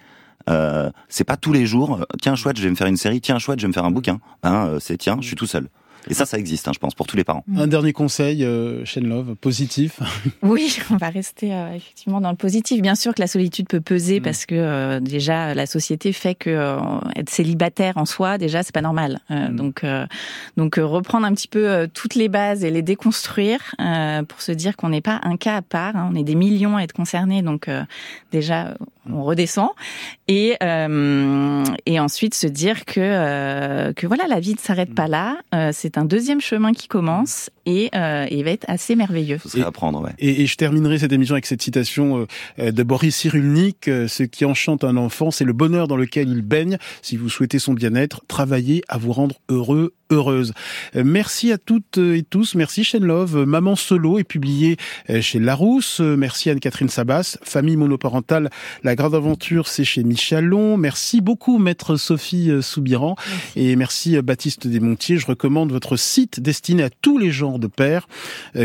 [0.50, 2.06] Euh, c'est pas tous les jours.
[2.22, 3.22] Tiens chouette, je vais me faire une série.
[3.22, 4.20] Tiens chouette, je vais me faire un bouquin.
[4.44, 5.70] Hein, euh, c'est tiens, je suis tout seul.
[6.10, 7.44] Et ça, ça existe, hein, je pense, pour tous les parents.
[7.56, 10.00] Un dernier conseil, euh, Love, positif
[10.42, 12.82] Oui, on va rester euh, effectivement dans le positif.
[12.82, 14.24] Bien sûr que la solitude peut peser mm.
[14.24, 16.78] parce que euh, déjà la société fait que euh,
[17.16, 19.20] être célibataire en soi, déjà, c'est pas normal.
[19.30, 19.56] Mm.
[19.56, 19.86] Donc,
[20.58, 23.76] donc reprendre un petit peu toutes les bases et les déconstruire
[24.28, 25.96] pour se dire qu'on n'est pas un cas à part.
[25.96, 26.10] Hein.
[26.12, 27.70] on est des millions à être concernés, donc
[28.32, 28.76] déjà
[29.10, 29.70] on redescend
[30.28, 30.58] et
[31.86, 34.96] et ensuite se dire que que voilà, la vie ne s'arrête mm.
[34.96, 35.38] pas là.
[35.72, 39.40] c'est un deuxième chemin qui commence et, euh, il va être assez merveilleux.
[39.42, 40.12] Ce serait à prendre, ouais.
[40.20, 42.28] Et, et, je terminerai cette émission avec cette citation
[42.60, 46.30] euh, de Boris Cyrulnik euh, ce qui enchante un enfant, c'est le bonheur dans lequel
[46.30, 46.78] il baigne.
[47.02, 50.54] Si vous souhaitez son bien-être, travaillez à vous rendre heureux, heureuse.
[50.96, 52.56] Euh, merci à toutes et tous.
[52.56, 53.46] Merci Shane Love.
[53.46, 54.78] Maman solo est publié
[55.22, 56.00] chez Larousse.
[56.00, 57.38] Merci Anne-Catherine Sabas.
[57.44, 58.50] Famille monoparentale,
[58.84, 60.78] la grande aventure, c'est chez Michalon.
[60.78, 63.16] Merci beaucoup Maître Sophie Soubiran.
[63.56, 65.18] Et merci Baptiste Desmontiers.
[65.18, 68.08] Je recommande votre site destiné à tous les genres de pères.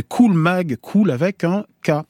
[0.08, 2.04] Cool Mag, cool avec un K.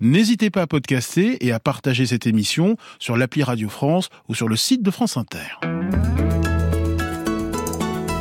[0.00, 4.48] N'hésitez pas à podcaster et à partager cette émission sur l'appli Radio France ou sur
[4.48, 5.58] le site de France Inter.